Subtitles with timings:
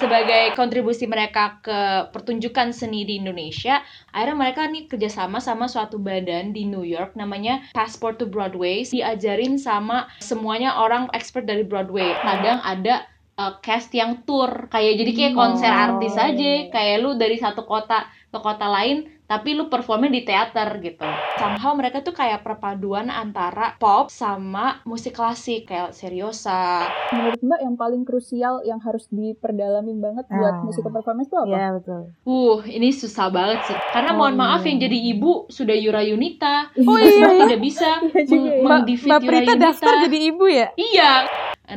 [0.00, 3.84] sebagai kontribusi mereka ke pertunjukan seni di Indonesia,
[4.16, 8.82] akhirnya mereka nih kerjasama sama suatu badan di New York namanya Passport to Broadway.
[8.88, 12.16] Diajarin sama semuanya orang expert dari Broadway.
[12.24, 13.04] Kadang ada
[13.36, 18.08] uh, cast yang tour, kayak jadi kayak konser artis aja, kayak lu dari satu kota
[18.30, 21.06] ke kota lain tapi lu performnya di teater gitu.
[21.38, 26.90] Somehow mereka tuh kayak perpaduan antara pop sama musik klasik kayak seriosa.
[27.14, 30.34] Menurut Mbak yang paling krusial yang harus diperdalamin banget ah.
[30.34, 31.46] buat musik performance itu apa?
[31.46, 32.00] Iya betul.
[32.26, 33.78] Uh, ini susah banget sih.
[33.94, 34.90] Karena oh, mohon maaf yang iya.
[34.90, 36.74] jadi ibu sudah Yura Yunita.
[36.82, 37.46] Oh iya, iya.
[37.46, 39.62] tidak bisa iya meng Mbak Yura Yunita.
[39.62, 40.74] daftar jadi ibu ya?
[40.74, 41.12] Iya.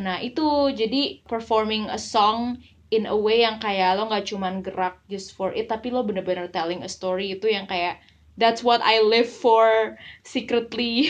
[0.02, 2.58] Nah itu jadi performing a song
[2.94, 6.46] in a way yang kayak lo nggak cuman gerak just for it tapi lo bener-bener
[6.54, 7.98] telling a story itu yang kayak
[8.38, 11.10] that's what I live for secretly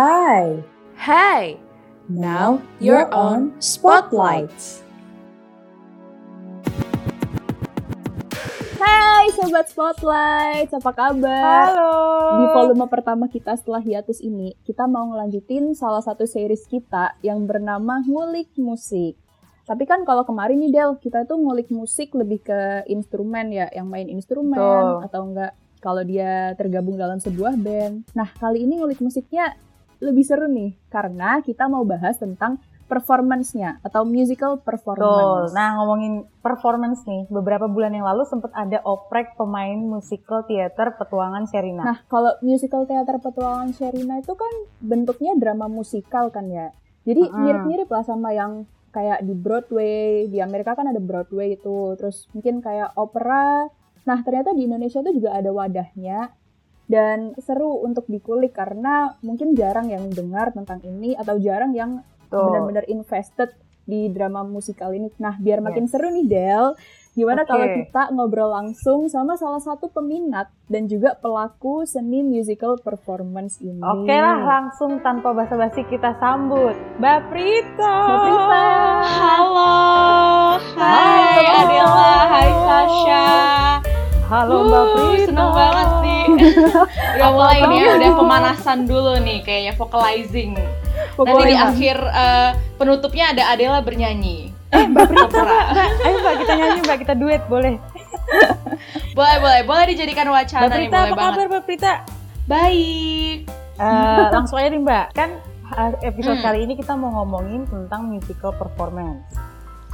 [0.00, 0.56] Hi.
[0.96, 1.60] Hi.
[2.08, 4.80] Now you're on Spotlights.
[9.40, 11.72] Sobat Spotlight, apa kabar?
[11.72, 11.96] Halo.
[12.36, 17.48] Di volume pertama kita setelah hiatus ini, kita mau ngelanjutin salah satu series kita yang
[17.48, 19.16] bernama Ngulik Musik.
[19.64, 23.88] Tapi kan kalau kemarin nih Del, kita tuh ngulik musik lebih ke instrumen ya, yang
[23.88, 25.08] main instrumen Betul.
[25.08, 28.12] atau enggak kalau dia tergabung dalam sebuah band.
[28.12, 29.56] Nah, kali ini ngulik musiknya
[30.04, 35.54] lebih seru nih, karena kita mau bahas tentang performance-nya atau musical performance.
[35.54, 35.54] Betul.
[35.54, 41.46] Nah, ngomongin performance nih, beberapa bulan yang lalu sempat ada oprek pemain musical teater Petualangan
[41.46, 41.86] Sherina.
[41.86, 44.50] Nah, kalau musical teater Petualangan Sherina itu kan
[44.82, 46.74] bentuknya drama musikal kan ya.
[47.06, 52.26] Jadi mirip-mirip lah sama yang kayak di Broadway, di Amerika kan ada Broadway itu, terus
[52.34, 53.70] mungkin kayak opera.
[54.02, 56.34] Nah, ternyata di Indonesia itu juga ada wadahnya
[56.90, 62.02] dan seru untuk dikulik karena mungkin jarang yang dengar tentang ini atau jarang yang
[62.38, 63.50] benar-benar invested
[63.90, 65.10] di drama musikal ini.
[65.18, 65.90] Nah, biar makin yes.
[65.90, 66.78] seru nih Del,
[67.18, 67.50] gimana okay.
[67.50, 73.82] kalau kita ngobrol langsung sama salah satu peminat dan juga pelaku seni musical performance ini.
[73.82, 77.96] Oke okay lah, langsung tanpa basa-basi kita sambut Mbak Prita.
[78.06, 78.66] Mbak Prita.
[79.02, 79.74] Halo.
[80.78, 83.26] Hai Adela, hai Sasha.
[84.30, 85.26] Halo uh, Mbak Prita.
[85.26, 86.22] Seneng banget sih.
[87.18, 90.54] udah mulai ini ya, udah pemanasan dulu nih kayaknya vocalizing.
[91.26, 92.50] Nanti di akhir uh,
[92.80, 94.50] penutupnya ada Adela bernyanyi.
[94.70, 95.42] Eh, Mbak Prita.
[96.06, 97.74] Ayo Mbak kita nyanyi Mbak, kita duet boleh.
[99.18, 99.60] boleh, boleh.
[99.66, 101.34] Boleh dijadikan wacana Mbak Prita, nih, boleh apa banget.
[101.34, 101.92] kabar Mbak Prita?
[102.46, 103.38] Baik.
[103.80, 105.06] Uh, langsung aja nih Mbak.
[105.16, 105.30] Kan
[106.02, 106.44] episode hmm.
[106.44, 109.22] kali ini kita mau ngomongin tentang musical performance.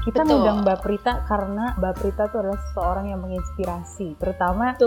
[0.07, 0.39] Kita Betul.
[0.39, 4.79] ngundang Mbak Prita karena Mbak Prita tuh adalah seorang yang menginspirasi, terutama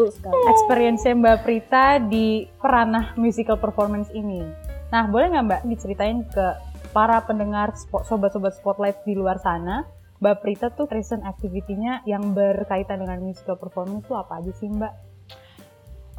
[0.48, 4.40] experience Mbak Prita di peranah musical performance ini.
[4.90, 6.46] Nah, boleh nggak Mbak diceritain ke
[6.90, 9.86] para pendengar sobat-sobat spotlight di luar sana,
[10.20, 14.94] Mbak Prita tuh recent activity-nya yang berkaitan dengan musical performance itu apa aja sih Mbak?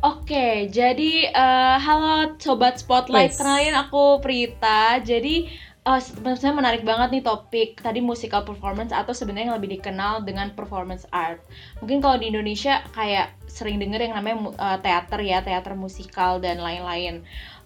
[0.01, 3.39] Oke, jadi uh, halo sobat spotlight, yes.
[3.43, 4.97] kenalin aku Prita.
[5.05, 5.53] Jadi
[5.85, 10.57] uh, sebenarnya menarik banget nih topik tadi musical performance atau sebenarnya yang lebih dikenal dengan
[10.57, 11.45] performance art.
[11.85, 16.65] Mungkin kalau di Indonesia kayak sering denger yang namanya uh, teater ya, teater musikal dan
[16.65, 17.21] lain-lain.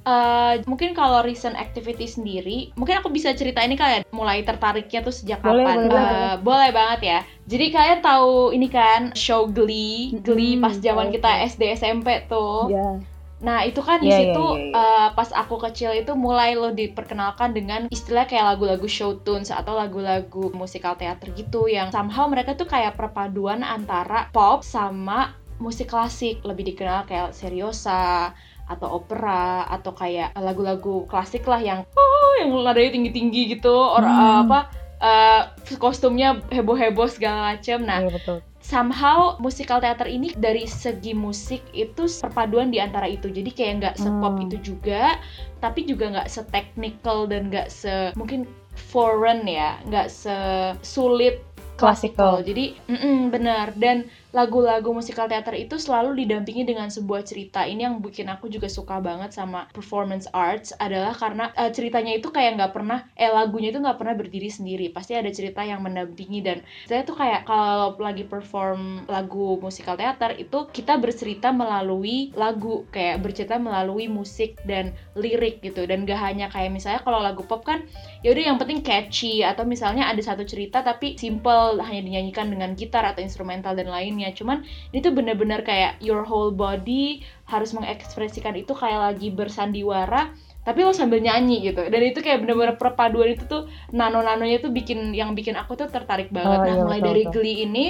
[0.05, 5.17] Uh, mungkin kalau recent activity sendiri, mungkin aku bisa cerita ini kalian mulai tertariknya tuh
[5.17, 5.77] sejak boleh, kapan?
[5.89, 6.33] Boleh, uh, boleh.
[6.45, 7.19] boleh banget ya.
[7.49, 12.69] Jadi kalian tahu ini kan show Glee, Glee pas zaman kita SD SMP tuh.
[12.69, 13.01] Yeah.
[13.45, 15.09] Nah itu kan di yeah, situ yeah, yeah, yeah.
[15.09, 19.77] Uh, pas aku kecil itu mulai lo diperkenalkan dengan istilah kayak lagu-lagu show tunes atau
[19.77, 26.43] lagu-lagu musikal teater gitu yang somehow mereka tuh kayak perpaduan antara pop sama musik klasik
[26.43, 28.35] lebih dikenal kayak seriosa
[28.65, 34.09] atau opera atau kayak lagu-lagu klasik lah yang oh yang nadanya tinggi-tinggi gitu or hmm.
[34.09, 34.61] uh, apa
[35.05, 35.43] uh,
[35.77, 38.39] kostumnya heboh-heboh segala macam nah iya, betul.
[38.65, 43.97] somehow musikal teater ini dari segi musik itu perpaduan di antara itu jadi kayak nggak
[44.01, 44.45] sepop hmm.
[44.49, 45.21] itu juga
[45.61, 51.45] tapi juga nggak seteknikal dan nggak se mungkin foreign ya nggak sesulit
[51.75, 52.43] classical.
[52.43, 53.75] Jadi, mm -mm, benar.
[53.75, 57.63] Dan lagu-lagu musikal teater itu selalu didampingi dengan sebuah cerita.
[57.63, 62.35] Ini yang bikin aku juga suka banget sama performance arts adalah karena uh, ceritanya itu
[62.35, 64.91] kayak nggak pernah, eh lagunya itu nggak pernah berdiri sendiri.
[64.91, 70.35] Pasti ada cerita yang mendampingi dan saya tuh kayak kalau lagi perform lagu musikal teater
[70.35, 75.87] itu kita bercerita melalui lagu, kayak bercerita melalui musik dan lirik gitu.
[75.87, 77.87] Dan gak hanya kayak misalnya kalau lagu pop kan,
[78.27, 82.75] ya udah yang penting catchy atau misalnya ada satu cerita tapi simple hanya dinyanyikan dengan
[82.75, 88.57] gitar atau instrumental dan lainnya cuman ini tuh bener-bener kayak your whole body harus mengekspresikan
[88.57, 90.33] itu kayak lagi bersandiwara
[90.65, 95.13] tapi lo sambil nyanyi gitu dan itu kayak bener-bener perpaduan itu tuh nano-nanonya tuh bikin
[95.13, 97.35] yang bikin aku tuh tertarik banget Oh, nah iya, mulai betul, dari betul.
[97.45, 97.85] Glee ini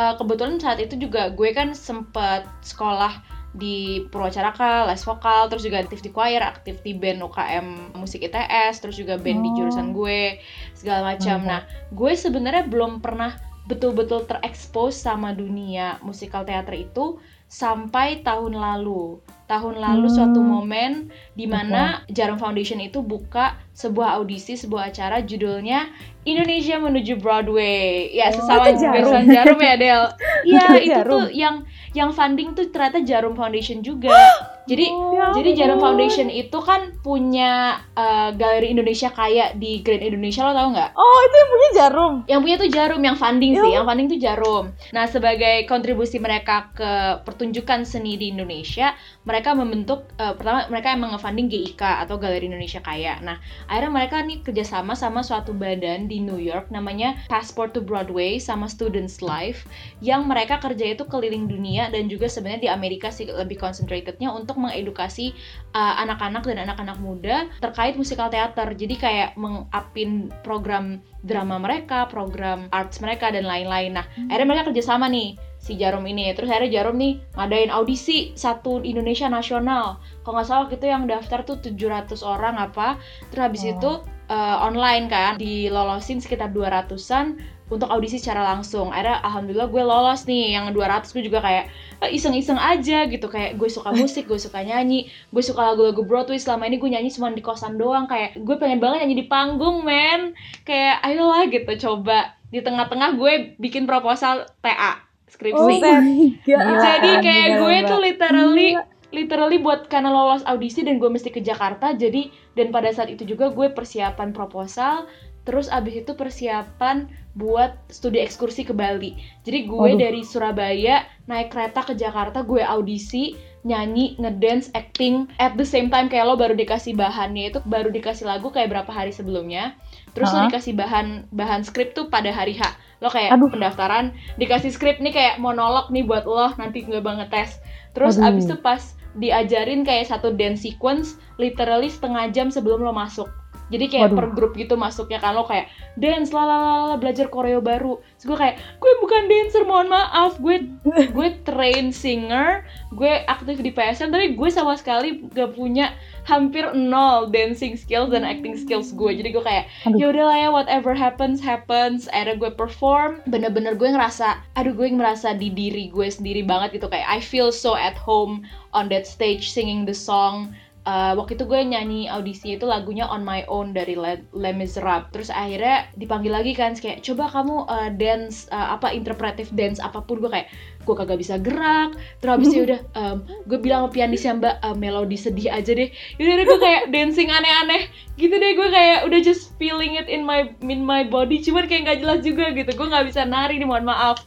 [0.00, 5.80] uh, kebetulan saat itu juga gue kan sempet sekolah di Purwacaraka, les vokal, terus juga
[5.80, 9.54] aktif di choir, aktif di band UKM musik ITS, terus juga band di Oh.
[9.56, 10.36] jurusan gue,
[10.76, 11.40] segala macam.
[11.40, 11.48] Mantap.
[11.48, 13.32] Nah, gue sebenarnya belum pernah
[13.66, 19.22] betul-betul terekspos sama dunia musikal teater itu sampai tahun lalu.
[19.46, 20.14] Tahun lalu Hmm.
[20.18, 25.86] suatu momen di mana Jarum Foundation itu buka sebuah audisi, sebuah acara judulnya
[26.22, 28.10] Indonesia menuju Broadway.
[28.10, 29.22] Ya, Oh, sesama Jarum.
[29.26, 30.02] Jarum ya, Del.
[30.46, 31.10] Iya, Itu itu Jarum.
[31.10, 31.54] tuh yang
[31.92, 34.10] yang funding tuh ternyata Jarum Foundation juga.
[34.66, 35.78] Jadi Ya jadi Jarum.
[35.78, 40.90] Foundation itu kan punya uh, galeri Indonesia kaya di Grand Indonesia lo tau nggak?
[40.98, 42.14] Oh, itu yang punya jarum.
[42.26, 43.62] Yang punya tuh Jarum, yang funding Ya.
[43.62, 44.64] sih, yang funding tuh Jarum.
[44.90, 48.92] Nah, sebagai kontribusi mereka ke pertunjukan seni di Indonesia,
[49.22, 53.22] mereka membentuk uh, pertama mereka emang nge-funding GIK atau Galeri Indonesia Kaya.
[53.22, 53.38] Nah,
[53.70, 58.66] akhirnya mereka nih kerjasama sama suatu badan di New York namanya Passport to Broadway sama
[58.66, 59.64] Students Life
[60.02, 64.55] yang mereka kerja itu keliling dunia dan juga sebenarnya di Amerika sih lebih concentratednya untuk
[64.56, 65.36] mengedukasi
[65.76, 68.72] uh, anak-anak dan anak-anak muda terkait musikal teater.
[68.72, 73.98] Jadi kayak mengupin program drama mereka, program arts mereka dan lain-lain.
[73.98, 76.30] Nah, akhirnya mereka kerjasama nih si Jarum ini.
[76.32, 79.98] Terus akhirnya Jarum nih ngadain audisi satu Indonesia nasional.
[80.22, 82.96] Kalau nggak salah gitu yang daftar tuh 700 orang apa.
[83.34, 83.72] Terus habis Oh.
[83.74, 83.90] itu
[84.30, 88.94] uh, online kan dilolosin sekitar 200-an untuk audisi secara langsung.
[88.94, 90.54] Akhirnya alhamdulillah gue lolos nih.
[90.54, 91.64] Yang 200 gue juga kayak
[92.06, 96.38] eh, iseng-iseng aja gitu kayak gue suka musik, gue suka nyanyi, gue suka lagu-lagu Broadway.
[96.38, 99.82] Selama ini gue nyanyi cuma di kosan doang kayak gue pengen banget nyanyi di panggung,
[99.82, 100.34] men.
[100.62, 102.38] Kayak ayolah gitu coba.
[102.46, 105.58] Di tengah-tengah gue bikin proposal TA skripsi.
[105.58, 105.80] Oh.
[105.82, 108.84] Jadi Gila, kayak gila, gue tuh literally Gila.
[109.14, 113.22] literally buat karena lolos audisi dan gue mesti ke Jakarta jadi dan pada saat itu
[113.22, 115.06] juga gue persiapan proposal
[115.46, 117.06] terus abis itu persiapan
[117.38, 119.14] buat studi ekskursi ke Bali
[119.46, 120.00] jadi gue Waduh.
[120.00, 126.06] dari Surabaya naik kereta ke Jakarta gue audisi nyanyi ngedance acting at the same time
[126.06, 129.74] kayak lo baru dikasih bahannya itu baru dikasih lagu kayak berapa hari sebelumnya
[130.14, 130.48] terus lo Ha-ha.
[130.50, 132.62] dikasih bahan bahan skrip tuh pada hari H
[133.02, 133.50] lo kayak Aduh.
[133.50, 137.50] pendaftaran dikasih skrip nih kayak monolog nih buat lo nanti nggak banget tes
[137.90, 138.34] terus Aduh.
[138.34, 138.82] abis itu pas
[139.18, 143.26] diajarin kayak satu dance sequence literally setengah jam sebelum lo masuk
[143.66, 144.18] jadi kayak Waduh.
[144.18, 145.66] per grup gitu masuknya kan lo kayak
[145.98, 147.98] dance lalala belajar koreo baru.
[148.18, 150.38] Terus gue kayak gue bukan dancer mohon maaf.
[150.38, 150.70] Gue
[151.16, 152.62] gue train singer
[152.94, 155.92] gue aktif di PSM tapi gue sama sekali gak punya
[156.24, 159.18] hampir nol dancing skills dan acting skills gue.
[159.18, 159.66] Jadi gue kayak
[159.98, 162.06] ya udahlah ya whatever happens happens.
[162.14, 166.86] Akhirnya gue perform bener-bener gue ngerasa aduh gue merasa di diri gue sendiri banget gitu.
[166.86, 170.54] Kayak I feel so at home on that stage singing the song
[170.86, 175.10] Uh, waktu itu gue nyanyi audisi itu lagunya On My Own dari Le- Les Miserables
[175.10, 180.06] terus akhirnya dipanggil lagi kan kayak coba kamu uh, dance uh, apa interpretive dance apa
[180.06, 180.22] pun.
[180.22, 180.46] Gue kayak
[180.86, 181.98] gue kagak bisa gerak.
[182.22, 183.16] Terus habis itu udah um,
[183.50, 185.90] gue bilang sama pianisnya mbak uh, melodi sedih aja deh.
[186.22, 187.90] Yaudah gue kayak dancing aneh-aneh.
[188.14, 191.42] Gitu deh gue kayak udah just feeling it in my in my body.
[191.42, 194.22] Cuman kayak nggak jelas juga gitu gue nggak bisa nari nih mohon maaf.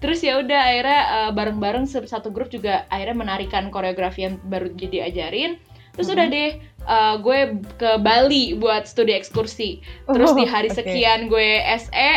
[0.00, 4.72] Terus ya udah akhirnya uh, bareng-bareng se- satu grup juga akhirnya menarikan koreografi yang baru
[4.72, 5.58] jadi ajarin
[5.98, 6.50] terus udah deh
[6.86, 10.78] uh, gue ke Bali buat studi ekskursi terus di hari Oke.
[10.78, 12.12] sekian gue SE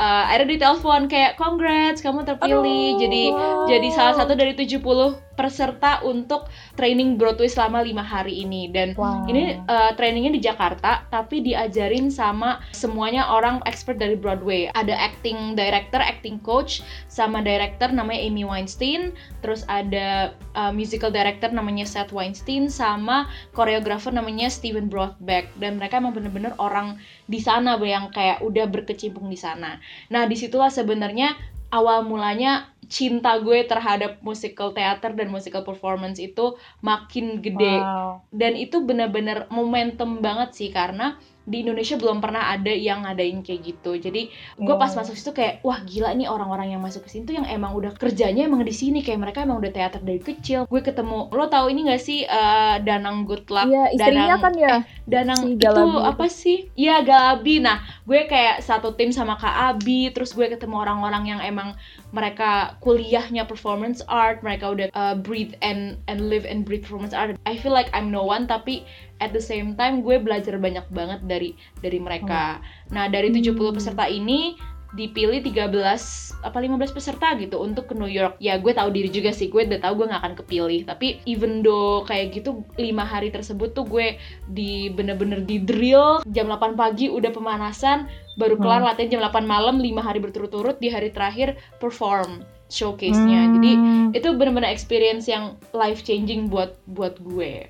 [0.00, 3.68] uh, akhirnya ditelepon kayak congrats kamu terpilih Aduh, jadi wow.
[3.68, 8.66] jadi salah satu dari 70 peserta untuk training Broadway selama lima hari ini.
[8.66, 9.30] Dan Wow.
[9.30, 14.66] ini uh, trainingnya di Jakarta tapi diajarin sama semuanya orang expert dari Broadway.
[14.74, 21.54] Ada acting director acting coach sama director namanya Amy Weinstein terus ada uh, musical director
[21.54, 25.54] namanya Seth Weinstein sama koreografer namanya Steven Broadbeck.
[25.62, 26.98] Dan mereka emang bener-bener orang
[27.30, 29.78] di sana yang kayak udah berkecimpung di sana.
[30.10, 31.36] Nah di situlah sebenarnya
[31.68, 38.24] awal mulanya cinta gue terhadap musical theater dan musical performance itu makin gede Wow.
[38.32, 41.16] dan itu bener-bener momentum banget sih karena
[41.48, 44.28] di Indonesia belum pernah ada yang ngadain kayak gitu jadi
[44.60, 47.48] gue pas masuk situ kayak wah gila nih orang-orang yang masuk ke sini tuh yang
[47.48, 51.32] emang udah kerjanya emang di sini kayak mereka emang udah teater dari kecil gue ketemu
[51.32, 54.76] lo tahu ini gak sih eh, Danang Good Luck Iya, istrinya Danang- kan ya.
[55.08, 56.58] Danang Si itu apa sih?
[56.76, 57.64] Iya Galabi.
[57.64, 61.72] Nah, gue kayak satu tim sama Kak Abi, terus gue ketemu orang-orang yang emang
[62.12, 67.36] mereka kuliahnya performance art, mereka udah uh, breathe and and live and breathe performance art.
[67.44, 68.84] I feel like I'm no one tapi
[69.18, 72.58] at the same time gue belajar banyak banget dari dari mereka.
[72.90, 73.76] Nah, dari 70 Hmm.
[73.76, 74.54] peserta ini
[74.88, 79.36] dipilih 13 apa 15 peserta gitu untuk ke New York ya gue tahu diri juga
[79.36, 83.28] sih gue udah tahu gue nggak akan kepilih tapi even though kayak gitu lima hari
[83.28, 84.16] tersebut tuh gue
[84.48, 88.08] di bener-bener di drill jam 8 pagi udah pemanasan
[88.40, 88.88] baru kelar Hmm.
[88.88, 92.40] latihan jam 8 malam lima hari berturut-turut di hari terakhir perform
[92.72, 94.08] showcase-nya jadi Hmm.
[94.16, 97.68] itu bener-bener experience yang life changing buat buat gue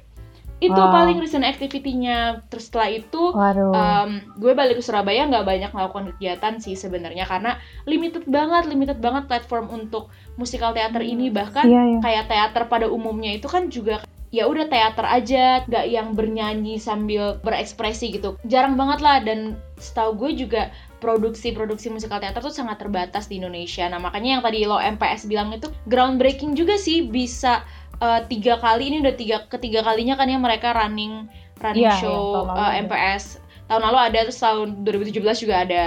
[0.58, 0.90] itu Wow.
[0.90, 3.70] paling recent activity-nya terus setelah itu Waduh.
[3.70, 4.10] um,
[4.42, 9.30] gue balik ke Surabaya nggak banyak melakukan kegiatan sih sebenarnya karena limited banget limited banget
[9.30, 11.98] platform untuk musikal teater ini bahkan Iya, iya.
[12.02, 17.40] kayak teater pada umumnya itu kan juga ya udah teater aja nggak yang bernyanyi sambil
[17.40, 20.68] berekspresi gitu jarang banget lah dan setahu gue juga
[21.00, 25.48] produksi-produksi musikal teater tuh sangat terbatas di Indonesia nah makanya yang tadi lo MPS bilang
[25.56, 27.64] itu groundbreaking juga sih bisa
[28.00, 31.26] uh, tiga kali ini udah tiga ketiga kalinya kan ya mereka running
[31.58, 32.78] running show iya, tahun lalu uh, ada.
[32.86, 33.24] MPS
[33.68, 35.84] tahun lalu ada terus tahun 2017 juga ada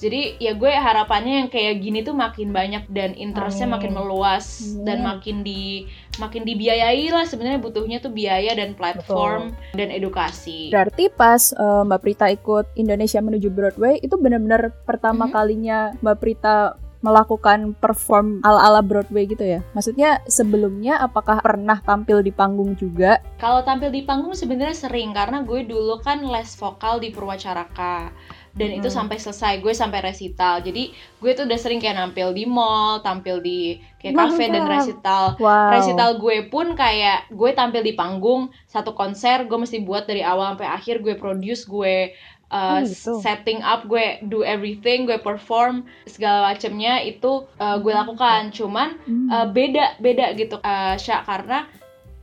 [0.00, 3.76] jadi ya gue harapannya yang kayak gini tuh makin banyak dan interestnya Amin.
[3.76, 5.08] makin meluas dan Amin.
[5.12, 5.84] makin di
[6.16, 10.72] makin dibiayai lah sebenarnya butuhnya tuh biaya dan platform dan edukasi.
[10.72, 15.32] Berarti pas eh, Mbak Prita ikut Indonesia menuju Broadway itu benar-benar pertama Mhm.
[15.36, 19.60] kalinya Mbak Prita melakukan perform ala-ala Broadway gitu ya.
[19.72, 23.20] Maksudnya sebelumnya apakah pernah tampil di panggung juga?
[23.40, 28.12] Kalau tampil di panggung sebenarnya sering karena gue dulu kan les vokal di Purwacaraka
[28.50, 29.06] dan itu Hmm.
[29.06, 30.60] sampai selesai gue sampai resital.
[30.60, 35.38] Jadi gue tuh udah sering kayak nampil di mall, tampil di kayak kafe dan resital.
[35.38, 35.70] Wow.
[35.70, 40.58] Resital gue pun kayak gue tampil di panggung satu konser gue mesti buat dari awal
[40.58, 42.12] sampai akhir gue produce gue
[42.50, 43.22] uh, Oh, gitu.
[43.22, 48.98] setting up gue do everything gue perform segala macamnya itu uh, gue lakukan cuman
[49.30, 51.66] uh, beda beda gitu uh, Sya karena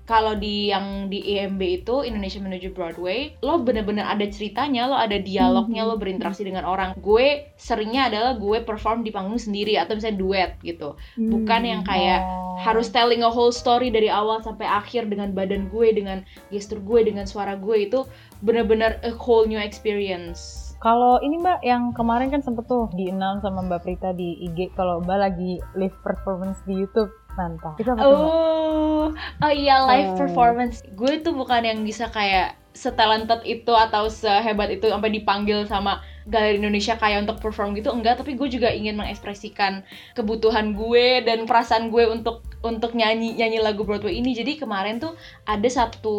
[0.08, 5.20] kalau di yang di IMB itu Indonesia menuju Broadway lo bener-bener ada ceritanya lo ada
[5.20, 5.90] dialognya Mhm.
[5.92, 10.52] lo berinteraksi dengan orang gue seringnya adalah gue perform di panggung sendiri atau misalnya duet
[10.64, 11.30] gitu Hmm.
[11.30, 12.56] bukan yang kayak Oh.
[12.58, 17.04] harus telling a whole story dari awal sampai akhir dengan badan gue dengan gestur gue
[17.04, 18.08] dengan suara gue itu
[18.40, 23.42] bener-bener a whole new experience Kalau ini Mbak yang kemarin kan sempet tuh di announce
[23.42, 27.10] sama Mbak Prita di IG kalau Mbak lagi live performance di YouTube.
[27.38, 27.76] Mantap.
[27.80, 28.20] Itu apa tuh?
[28.20, 29.14] Oh,
[29.44, 30.18] oh iya live Oh.
[30.18, 30.76] performance.
[31.00, 35.92] Gue tuh bukan yang bisa kayak setalented itu atau sehebat itu sampai dipanggil sama
[36.28, 39.82] galeri Indonesia kayak untuk perform gitu enggak, tapi gue juga ingin mengekspresikan
[40.14, 44.36] kebutuhan gue dan perasaan gue untuk untuk nyanyi nyanyi lagu Broadway ini.
[44.36, 45.16] Jadi kemarin tuh
[45.48, 46.18] ada satu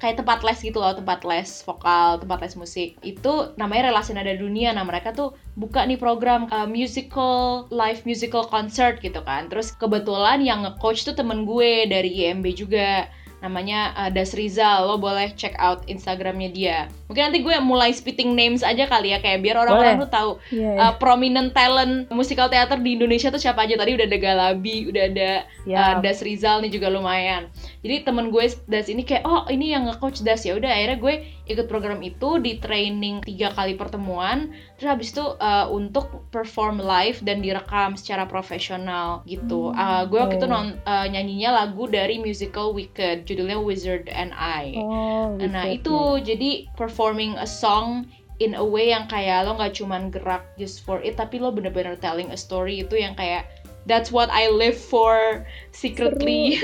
[0.00, 2.96] kayak tempat les gitu loh, tempat les vokal, tempat les musik.
[3.04, 4.72] Itu namanya Relasi Nada Dunia.
[4.72, 9.52] Nah, mereka tuh buka nih program uh, musical live musical concert gitu kan.
[9.52, 13.10] Terus kebetulan yang nge-coach tuh temen gue dari IMB juga
[13.42, 14.86] namanya uh, Das Rizal.
[14.86, 16.78] Lo boleh check out Instagramnya dia.
[17.08, 20.70] Mungkin nanti gue mulai spitting names aja kali ya kayak biar orang-orang tuh tahu Iya,
[20.74, 20.78] iya.
[20.80, 23.74] uh, prominent talent musikal teater di Indonesia tuh siapa aja.
[23.74, 25.96] Tadi udah ada Galabi udah ada uh, Siap.
[26.02, 27.48] Das Rizal nih juga lumayan.
[27.80, 30.42] Jadi temen gue Das ini kayak oh ini yang nge-coach Das.
[30.44, 31.14] Ya udah akhirnya gue
[31.44, 34.48] ikut program itu di training tiga kali pertemuan
[34.80, 40.18] terus habis itu uh, untuk perform live dan direkam secara profesional gitu Hmm, Uh, gue
[40.18, 40.54] waktu itu oke.
[40.56, 45.84] non- uh, nyanyinya lagu dari musical Wicked judulnya Wizard and I Oh, nah gitu.
[45.84, 45.98] itu
[46.32, 48.08] jadi performing a song
[48.40, 51.94] in a way yang kayak lo nggak cuman gerak just for it tapi lo bener-bener
[52.00, 53.46] telling a story itu yang kayak
[53.84, 56.56] that's what I live for secretly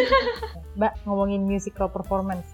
[0.79, 2.47] Mbak ngomongin musical performance.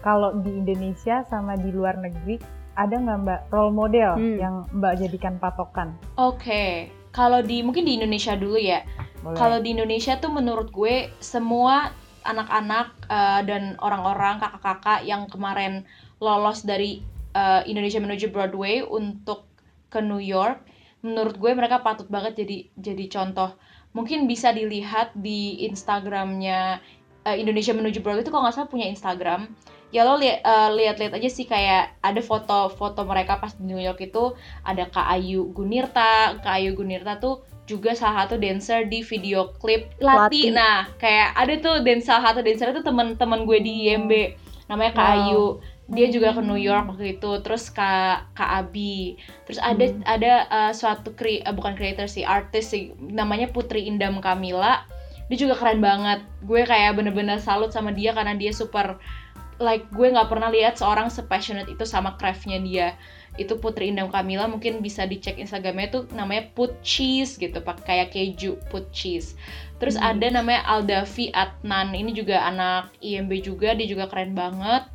[0.00, 2.40] Kalau di Indonesia sama di luar negeri
[2.78, 4.38] ada nggak Mbak role model Hmm.
[4.40, 5.92] yang Mbak jadikan patokan?
[6.16, 8.80] Oke, kalau di mungkin di Indonesia dulu ya.
[9.20, 11.92] Kalau di Indonesia tuh menurut gue semua
[12.24, 15.84] anak-anak eh, dan orang-orang kakak-kakak yang kemarin
[16.24, 17.04] lolos dari
[17.36, 19.44] eh, Indonesia menuju Broadway untuk
[19.92, 20.64] ke New York,
[21.04, 23.52] menurut gue mereka patut banget jadi jadi contoh.
[23.92, 26.80] Mungkin bisa dilihat di Instagramnya
[27.28, 29.52] eh, Indonesia menuju Broadway itu kalau nggak salah punya Instagram.
[29.90, 33.98] Ya lo lihat eh, lihat-lihat aja sih kayak ada foto-foto mereka pas di New York
[34.00, 36.38] itu ada Kak Ayu Gunirta.
[36.38, 40.50] Kak Ayu Gunirta tuh juga salah satu dancer di video klip Lati.
[40.50, 40.54] Lati.
[40.54, 44.12] Nah, kayak ada tuh dan salah satu dancer itu teman-teman gue di IMB.
[44.70, 45.14] Namanya Kak Wow.
[45.18, 45.44] Ayu.
[45.90, 47.30] Dia juga ke New York waktu itu.
[47.42, 49.18] Terus Kak Kak Abi.
[49.42, 50.02] Terus ada Hmm.
[50.06, 54.86] ada uh, suatu kre, eh, bukan creator sih, artis sih namanya Putri Indam Kamila.
[55.26, 56.22] Dia juga keren banget.
[56.42, 58.98] Gue kayak bener-bener salut sama dia karena dia super
[59.60, 62.96] like gue nggak pernah lihat seorang sepassionate itu sama craftnya dia.
[63.36, 68.10] Itu Putri Indam Kamila mungkin bisa dicek Instagramnya tuh namanya put cheese gitu pakai kayak
[68.10, 69.36] keju put cheese.
[69.78, 74.88] Terus ada namanya Aldavi Adnan ini juga anak IMB juga dia juga keren banget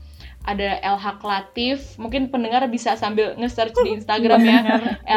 [0.45, 4.59] ada LH Latif mungkin pendengar bisa sambil nge-search di Instagram ya.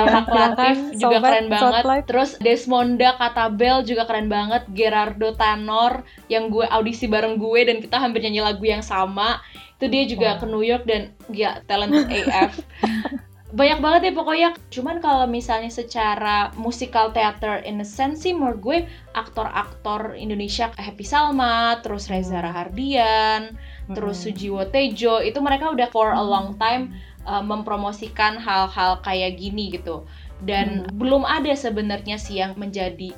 [0.05, 1.83] LH Latif juga Sobat keren banget.
[1.85, 2.05] Spotlight.
[2.09, 4.65] terus Desmonda Katabel juga keren banget.
[4.73, 9.45] Gerardo Tanor yang gue audisi bareng gue dan kita hampir nyanyi lagu yang sama.
[9.77, 10.39] Itu dia juga Wah.
[10.41, 12.59] ke New York dan ya talented AF
[13.49, 14.49] banyak banget ya pokoknya.
[14.69, 18.79] Cuman kalau misalnya secara musikal theater in a sense sih menurut gue
[19.17, 23.57] aktor-aktor Indonesia Happy Salma terus Reza Rahardian
[23.93, 26.93] terus Sujiwo Tejo itu mereka udah for a long time
[27.25, 30.05] uh, mempromosikan hal-hal kayak gini gitu.
[30.39, 33.11] Dan belum ada sebenarnya sih yang menjadi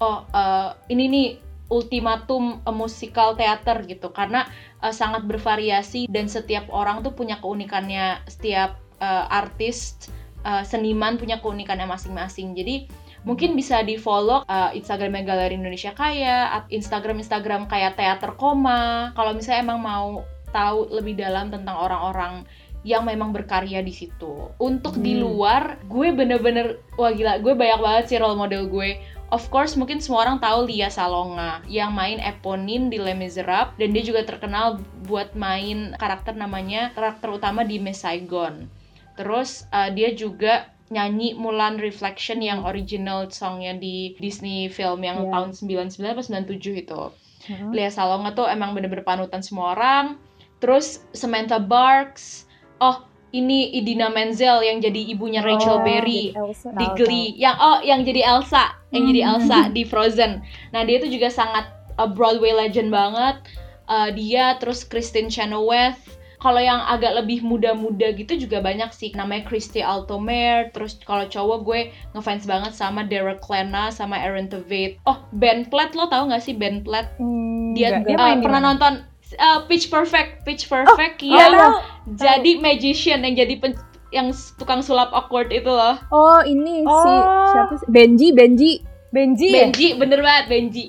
[0.00, 1.28] oh uh, ini nih
[1.68, 4.10] ultimatum uh, musikal teater gitu.
[4.14, 4.46] Karena
[4.80, 8.22] uh, sangat bervariasi dan setiap orang tuh punya keunikannya.
[8.30, 9.98] Setiap uh, artis
[10.46, 12.54] uh, seniman punya keunikannya masing-masing.
[12.54, 12.88] Jadi
[13.22, 19.14] mungkin bisa di follow uh, Instagramnya Galeri Indonesia Kaya, Instagram Instagram kayak Teater Koma.
[19.14, 22.44] Kalau misalnya emang mau tahu lebih dalam tentang orang-orang
[22.82, 24.50] yang memang berkarya di situ.
[24.58, 25.22] Untuk di Hmm.
[25.22, 28.98] luar, gue bener-bener wah gila, gue banyak banget sih role model gue.
[29.32, 33.96] Of course, mungkin semua orang tahu Lia Salonga yang main Eponine di Les Miserables dan
[33.96, 38.68] dia juga terkenal buat main karakter namanya karakter utama di Miss Saigon.
[39.16, 45.30] Terus uh, dia juga nyanyi Mulan Reflection yang original songnya di Disney film yang Iya.
[45.32, 47.02] tahun 99 atau 97 itu.
[47.42, 47.72] Mhm.
[47.72, 50.20] Lea Salonga tuh emang bener-bener panutan semua orang.
[50.60, 52.46] Terus Samantha Barks.
[52.78, 56.68] Oh, ini Idina Menzel yang jadi ibunya Rachel Oh, Berry jadi Elsa.
[56.70, 57.28] di Tahu, Glee.
[57.34, 59.30] Yang oh, yang jadi Elsa, yang jadi Hmm.
[59.32, 60.32] Elsa di Frozen.
[60.70, 63.40] Nah, dia itu juga sangat uh, Broadway legend banget.
[63.84, 65.98] Uh, dia terus Kristen Chenoweth.
[66.42, 69.14] Kalau yang agak lebih muda-muda gitu juga banyak sih.
[69.14, 70.74] Namanya Christy Altomare.
[70.74, 71.80] Terus kalau cowok gue
[72.12, 74.98] ngefans banget sama Derek Klena sama Aaron Tveit.
[75.06, 77.14] Oh, Ben Platt lo tau gak sih Ben Platt?
[77.16, 78.10] Hmm, Dia, nggak.
[78.10, 78.68] dia uh, pernah mana?
[78.74, 78.92] nonton
[79.38, 80.42] uh, Pitch Perfect.
[80.42, 81.72] Pitch Perfect Oh, yang tahu.
[82.18, 83.78] jadi magician yang jadi pen-
[84.10, 85.94] yang tukang sulap awkward itu loh.
[86.10, 87.48] Oh, ini si Oh.
[87.48, 87.86] siapa sih?
[87.86, 88.72] Benji, Benji.
[89.08, 89.70] Benji ya?
[89.70, 90.86] Benji, bener banget Benji.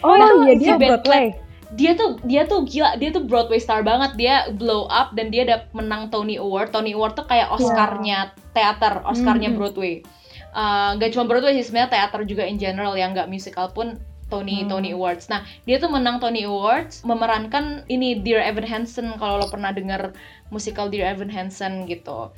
[0.00, 1.26] Oh, Nah, iya iya, dia si Ben Broadway.
[1.74, 4.14] Dia tuh dia tuh gila dia tuh Broadway star banget.
[4.14, 6.70] Dia blow up dan dia udah menang Tony Award.
[6.70, 9.56] Tony Award tuh kayak Oscarnya teater Oscarnya Mhm.
[9.58, 10.00] Broadway.
[10.54, 13.98] Uh, gak cuma Broadway sih sebenarnya teater juga in general yang nggak musical pun
[14.32, 14.70] Tony Hmm.
[14.70, 15.28] Tony Awards.
[15.28, 20.14] Nah dia tuh menang Tony Awards memerankan ini Dear Evan Hansen kalau lo pernah dengar
[20.48, 22.30] musikal Dear Evan Hansen gitu.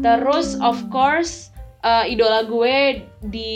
[0.00, 1.53] Terus of course
[1.84, 3.52] uh, idola gue di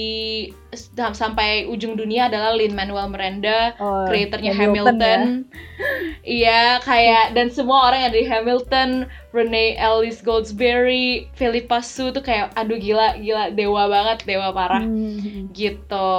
[0.71, 5.21] sam- sampai ujung dunia adalah Lin Manuel Miranda Oh, kreatornya Hamilton Hamilton.
[6.29, 8.91] Iya, kayak dan semua orang yang dari Hamilton,
[9.33, 15.49] Renee Ellis Goldsberry, Philippa Sue tuh kayak aduh gila gila dewa banget, dewa parah Hmm.
[15.51, 16.12] gitu.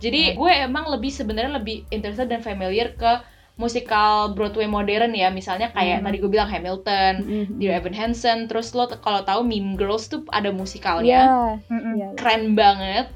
[0.00, 3.12] Jadi gue emang lebih sebenarnya lebih interested dan familiar ke
[3.54, 6.06] musikal Broadway modern ya, misalnya kayak Hmm.
[6.06, 7.46] tadi gue bilang Hamilton, Hmm.
[7.54, 11.94] Dear Evan Hansen, terus lo kalau tahu Mean Girls tuh ada musikalnya Mm-mm.
[11.94, 12.08] iya.
[12.14, 13.08] keren banget.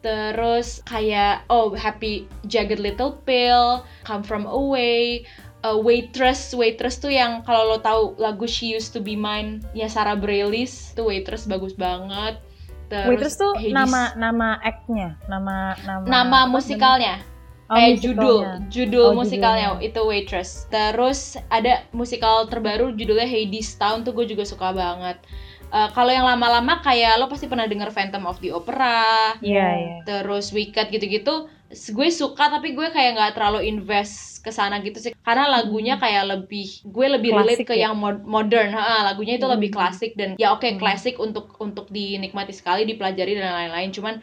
[0.00, 5.24] Terus kayak oh Happy Jagged Little Pill, Come From Away,
[5.62, 9.88] uh, Waitress, Waitress tuh yang kalau lo tahu lagu She Used to Be Mine ya
[9.88, 12.38] Sarah Bareilles tuh Waitress bagus banget.
[12.86, 17.34] Terus Waitress tuh Hades- nama nama act-nya, nama nama nama musikalnya namanya?
[17.70, 18.04] Oh, kayak musikalnya.
[18.04, 18.38] judul
[18.74, 19.82] judul Oh, musikalnya judulnya.
[19.82, 20.50] itu Waitress.
[20.70, 25.18] Terus ada musikal terbaru judulnya Hades Town tuh gue juga suka banget.
[25.66, 29.96] Uh, kalau yang lama-lama kayak lo pasti pernah denger Phantom of the Opera, Iya, iya.
[30.06, 35.10] terus Wicked gitu-gitu gue suka tapi gue kayak nggak terlalu invest ke sana gitu sih
[35.26, 37.90] karena lagunya kayak lebih gue lebih relate Klasik ke ya?
[37.90, 39.82] yang mod- modern ha, lagunya itu lebih Hmm.
[39.82, 40.78] klasik dan ya oke Hmm.
[40.78, 44.14] klasik untuk untuk dinikmati sekali dipelajari dan lain-lain cuman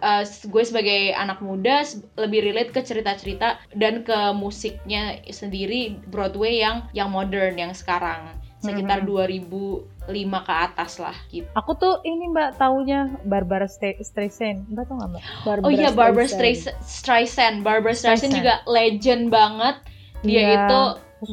[0.00, 1.84] uh, gue sebagai anak muda
[2.16, 9.00] lebih relate ke cerita-cerita dan ke musiknya sendiri Broadway yang yang modern yang sekarang sekitar
[9.00, 9.08] Hmm.
[9.08, 9.86] 2005
[10.40, 14.66] ke atas lah gitu Aku tuh ini Mbak taunya Barbara Streisand.
[14.66, 15.22] Mbak tau gak Mbak?
[15.44, 16.74] Barbara Oh iya Barbara Streisand.
[16.80, 17.56] Streisand.
[17.60, 18.36] Barbara Streisand Streisand.
[18.36, 19.76] juga legend banget.
[20.20, 20.80] Dia Iya, itu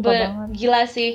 [0.01, 0.49] banget.
[0.53, 1.11] gila sih.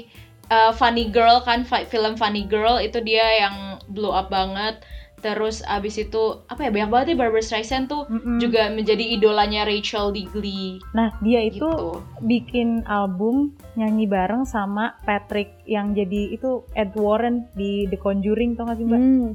[0.47, 4.83] Uh, Funny Girl kan fi- film Funny Girl itu dia yang blow up banget.
[5.21, 8.37] Terus abis itu apa ya banyak banget ya Barbara Streisand tuh Mm-mm.
[8.39, 12.01] juga menjadi idolanya Rachel di Glee Nah, dia itu gitu.
[12.21, 18.65] bikin album nyanyi bareng sama Patrick yang jadi itu Ed Warren di The Conjuring tau
[18.65, 18.97] gak sih Mbak?
[18.99, 19.29] Hmm.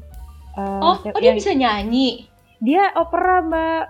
[0.52, 2.26] Eh, Oh, oh dia yang- bisa nyanyi.
[2.58, 3.84] dia opera Mbak.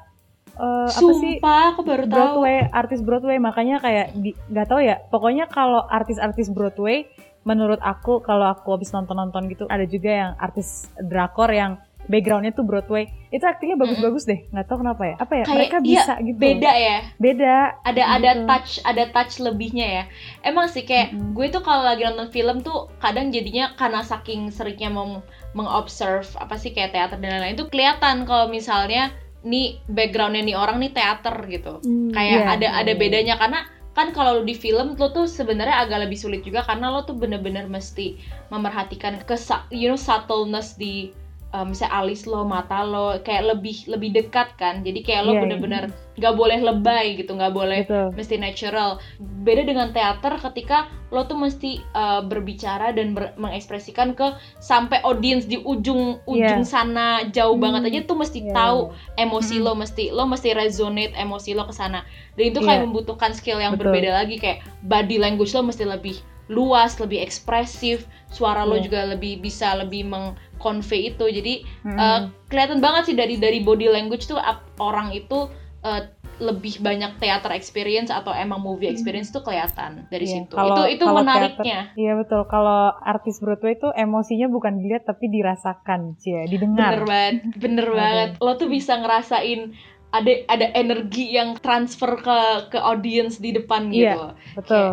[0.55, 1.36] Eh, apa sih?
[1.36, 2.12] Sumpah, aku baru tahu.
[2.12, 5.03] Broadway, artis Broadway makanya kayak nggak tahu ya.
[5.05, 7.12] Pokoknya kalau artis-artis Broadway,
[7.43, 12.63] menurut aku kalau aku habis nonton-nonton gitu ada juga yang artis drakor yang backgroundnya tuh
[12.63, 13.06] Broadway.
[13.30, 14.46] Itu aktingnya bagus-bagus deh.
[14.50, 15.15] Nggak tahu kenapa ya.
[15.18, 15.44] Apa ya?
[15.44, 16.38] Kayak- mereka iya, bisa gitu.
[16.39, 16.98] beda ya.
[17.18, 17.56] Beda.
[17.84, 18.46] Ada ada Gitu.
[18.48, 20.04] touch ada touch lebihnya ya.
[20.41, 21.34] Emang sih kayak Mm-mm.
[21.34, 25.20] gue tuh kalau lagi nonton film tuh kadang jadinya karena saking seringnya meng
[25.56, 29.10] mengobserve apa sih kayak teater dan lain-lain itu kelihatan kalau misalnya
[29.41, 31.80] nih backgroundnya nih orang nih teater gitu.
[31.82, 32.54] Hmm, kayak Iya.
[32.60, 33.36] ada ada bedanya.
[33.38, 33.63] Karena
[33.96, 37.63] kan kalau di film lo tuh sebenarnya agak lebih sulit juga karena lo tuh bener-bener
[37.65, 38.20] mesti
[38.52, 39.39] memerhatikan ke
[39.72, 41.15] you know subtleness di
[41.56, 45.36] uh, misalnya alis lo mata lo kayak lebih lebih dekat kan jadi kayak lo Iya,
[45.36, 45.44] iya.
[45.48, 45.84] bener-bener
[46.15, 49.00] nggak boleh lebay gitu nggak boleh gitu mesti natural.
[49.20, 55.44] Beda dengan teater ketika lo tuh mesti uh, berbicara dan ber- mengekspresikan ke sampai audiens
[55.44, 56.68] di ujung ujung Iya.
[56.68, 59.24] sana jauh Hmm, banget aja tuh mesti Iya, tahu iya.
[59.24, 59.63] emosi Mhm.
[59.63, 62.04] lo mesti lo mesti resonate emosi lo ke sana.
[62.36, 62.86] Dan itu kayak Iya.
[62.88, 63.91] membutuhkan skill yang Betul.
[63.91, 66.15] berbeda lagi kayak body language lo mesti lebih
[66.47, 68.84] luas, lebih ekspresif, suara lo Iya.
[68.84, 71.25] juga lebih bisa lebih meng-convey itu.
[71.25, 71.95] Jadi Mm-mm.
[71.95, 74.38] Uh, kelihatan banget sih dari dari body language tuh
[74.77, 75.49] orang itu
[75.81, 76.01] uh,
[76.36, 80.51] lebih banyak theater experience atau emang movie experience tuh kelihatan dari Iya, situ.
[80.53, 81.95] kalau- itu itu menariknya.
[81.95, 82.43] Iya betul.
[82.45, 86.95] Kalau artis Broadway itu emosinya bukan dilihat tapi dirasakan, cie, Bener didengar.
[87.01, 88.29] banget, bener banget.
[88.38, 89.71] Lo tuh bisa ngerasain
[90.12, 93.95] ada ada energi yang transfer ke ke audience di depan Iya.
[93.95, 94.23] gitu.
[94.55, 94.88] Betul.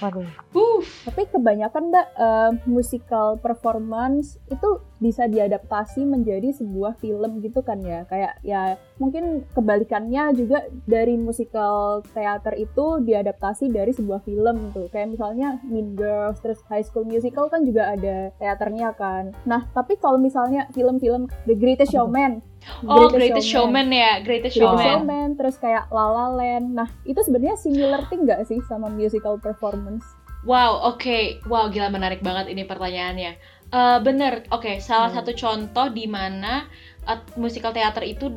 [0.00, 0.24] Waduh.
[0.56, 7.80] Uh, Tapi kebanyakan mbak eh, musical performance itu bisa diadaptasi menjadi sebuah film gitu kan
[7.84, 8.08] ya?
[8.08, 15.16] Kayak ya mungkin kebalikannya juga dari musical teater itu diadaptasi dari sebuah film tuh kayak
[15.16, 19.32] misalnya Mean Girls terus High School Musical kan juga ada teaternya kan.
[19.44, 22.44] Nah tapi kalau misalnya film-film The Greatest Showman
[22.86, 24.86] oh, Greatest Showman ya, Greatest Greatest Showman.
[24.86, 26.66] Showman, terus kayak La La Land.
[26.74, 30.04] Nah, itu sebenarnya similar thing nggak sih sama musical performance?
[30.42, 31.44] Wow, oke.
[31.46, 33.32] Wow, gila menarik banget ini pertanyaannya.
[33.70, 34.80] Eh bener, oke.
[34.80, 35.20] Salah Hmm.
[35.20, 36.64] satu contoh di mana
[37.04, 38.28] eh, musical teater itu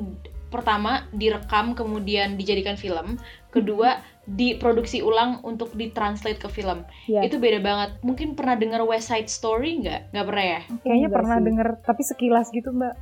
[0.48, 3.18] pertama direkam kemudian dijadikan film,
[3.50, 6.88] kedua diproduksi ulang untuk ditranslate ke film.
[7.10, 7.28] Iya.
[7.28, 7.90] Itu beda banget.
[8.06, 10.16] Mungkin pernah dengar West Side Story nggak?
[10.16, 10.60] Nggak pernah ya?
[10.86, 11.46] Kayaknya pernah sih.
[11.50, 12.94] denger tapi sekilas gitu, Mbak.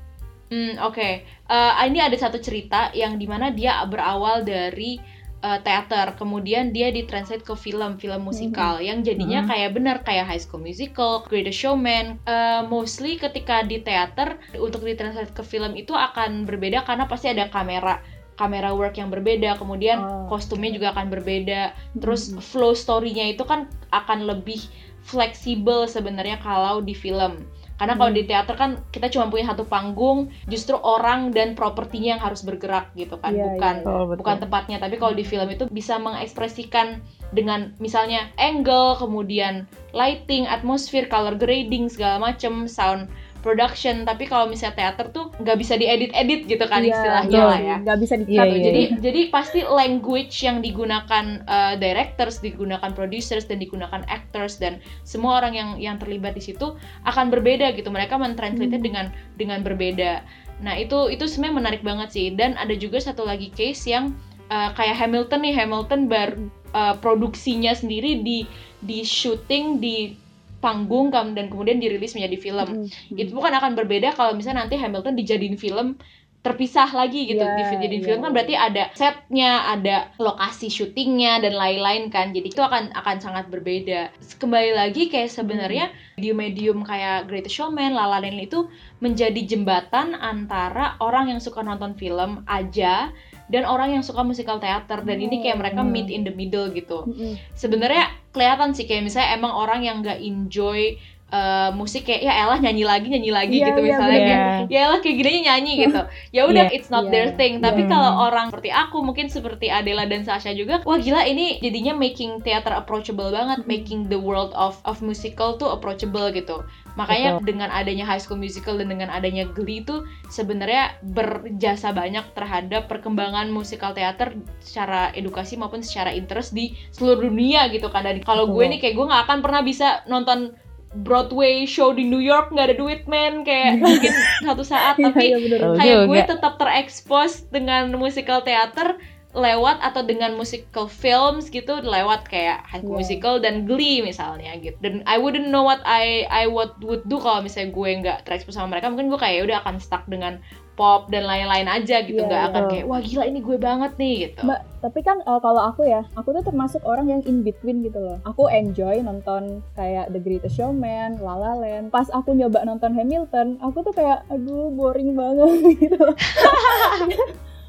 [0.52, 1.10] Hmm, oke.
[1.24, 5.00] Eh, ini ada satu cerita yang di mana dia berawal dari
[5.42, 9.50] eh, teater, kemudian dia ditranslate ke film, film musikal, yang jadinya Mhm.
[9.50, 12.22] kayak bener kayak High School Musical, Greatest Showman.
[12.30, 17.50] Eh, mostly ketika di teater untuk ditranslate ke film itu akan berbeda karena pasti ada
[17.50, 18.06] kamera
[18.38, 20.30] kamera work yang berbeda, kemudian Oh.
[20.30, 21.74] kostumnya juga akan berbeda.
[21.98, 24.62] Terus flow story-nya itu kan akan lebih
[25.02, 27.50] fleksibel sebenarnya kalau di film.
[27.82, 28.20] Karena kalau Hmm.
[28.22, 32.94] di teater kan kita cuma punya satu panggung, justru orang dan propertinya yang harus bergerak
[32.94, 34.18] gitu kan, Iya, bukan iya, Betul, betul.
[34.22, 34.78] bukan tempatnya.
[34.78, 37.02] Tapi kalau di film itu bisa mengekspresikan
[37.34, 39.66] dengan misalnya angle, kemudian
[39.98, 43.10] lighting, atmosfer, color grading segala macem, sound
[43.42, 44.06] production.
[44.06, 47.50] Tapi kalau misalnya teater tuh nggak bisa diedit-edit gitu kan Iya, istilahnya betul.
[47.52, 47.78] lah ya.
[47.84, 48.54] Nggak bisa di Iya, Gitu.
[48.56, 54.80] iya, jadi jadi pasti language yang digunakan uh, directors, digunakan producers dan digunakan actors dan
[55.04, 57.90] semua orang yang yang terlibat di situ akan berbeda gitu.
[57.90, 58.86] Mereka mentranslate Hmm.
[58.86, 60.22] dengan dengan berbeda.
[60.62, 62.28] Nah, itu itu sebenarnya menarik banget sih.
[62.38, 64.14] Dan ada juga satu lagi case yang
[64.54, 66.38] uh, kayak Hamilton nih, Hamilton bar
[66.78, 68.46] uh, produksinya sendiri di
[68.82, 70.14] di syuting di
[70.62, 72.68] panggung dan kemudian dirilis menjadi film.
[72.86, 73.18] Mm-mm.
[73.18, 75.98] itu bukan akan berbeda kalau misalnya nanti Hamilton dijadiin film
[76.42, 77.46] terpisah lagi gitu.
[77.46, 82.34] Iya, dijadiin iya, film kan berarti ada setnya ada lokasi syutingnya dan lain-lain kan.
[82.34, 84.10] Jadi itu akan akan sangat berbeda.
[84.42, 88.66] Kembali lagi kayak sebenarnya medium-medium kayak Greatest Showman, La La Land itu
[89.06, 93.14] menjadi jembatan antara orang yang suka nonton film aja
[93.46, 95.06] dan orang yang suka musikal teater.
[95.06, 95.94] Dan ini kayak mereka Hmm.
[95.94, 97.06] meet in the middle gitu.
[97.06, 97.38] Mm-mm.
[97.54, 100.96] sebenarnya kelihatan sih kayak misalnya emang orang yang nggak enjoy
[101.32, 104.30] uh, musik kayak ya elah nyanyi lagi nyanyi lagi Iya, gitu iya, misalnya bener.
[104.30, 106.02] kayak ya elah kayak gini nyanyi gitu
[106.36, 106.76] ya udah Iya.
[106.76, 107.90] it's not Iya, their thing tapi iya.
[107.90, 112.44] kalau orang seperti aku mungkin seperti Adela dan Sasha juga wah gila ini jadinya making
[112.44, 118.04] theater approachable banget making the world of of musical tuh approachable gitu makanya dengan adanya
[118.04, 124.36] High School Musical dan dengan adanya Glee itu sebenarnya berjasa banyak terhadap perkembangan musikal teater
[124.60, 128.72] secara edukasi maupun secara interest di seluruh dunia gitu kan dan kalau gue Betul.
[128.76, 130.52] nih kayak gue nggak akan pernah bisa nonton
[130.92, 134.12] Broadway show di New York nggak ada duit men kayak mungkin
[134.44, 135.60] satu saat Iya, tapi bener.
[135.64, 139.00] Oh, kayak gue tetap terekspos dengan musikal teater
[139.32, 143.00] lewat atau dengan musical films gitu lewat kayak High School Yeah.
[143.00, 147.16] Musical dan Glee misalnya gitu dan I wouldn't know what I I would would do
[147.16, 150.44] kalau misalnya gue nggak terekspos sama mereka mungkin gue kayak "Ya udah akan stuck dengan
[150.72, 152.72] pop dan lain-lain aja gitu Iya, nggak akan betul.
[152.72, 156.02] kayak wah gila ini gue banget nih gitu Mbak, tapi kan eh, kalau aku ya,
[156.14, 158.18] aku tuh termasuk orang yang in between gitu loh.
[158.24, 161.90] Aku enjoy nonton kayak The Greatest Showman, La La Land.
[161.90, 165.52] Pas aku nyoba nonton Hamilton, aku tuh kayak aduh boring banget
[165.84, 166.02] gitu.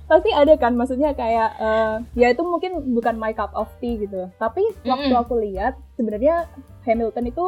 [0.03, 4.29] Pasti ada kan maksudnya kayak eh, ya itu mungkin bukan my cup of tea gitu.
[4.37, 5.23] Tapi waktu Mm-mm.
[5.25, 6.49] aku lihat sebenarnya
[6.85, 7.47] Hamilton itu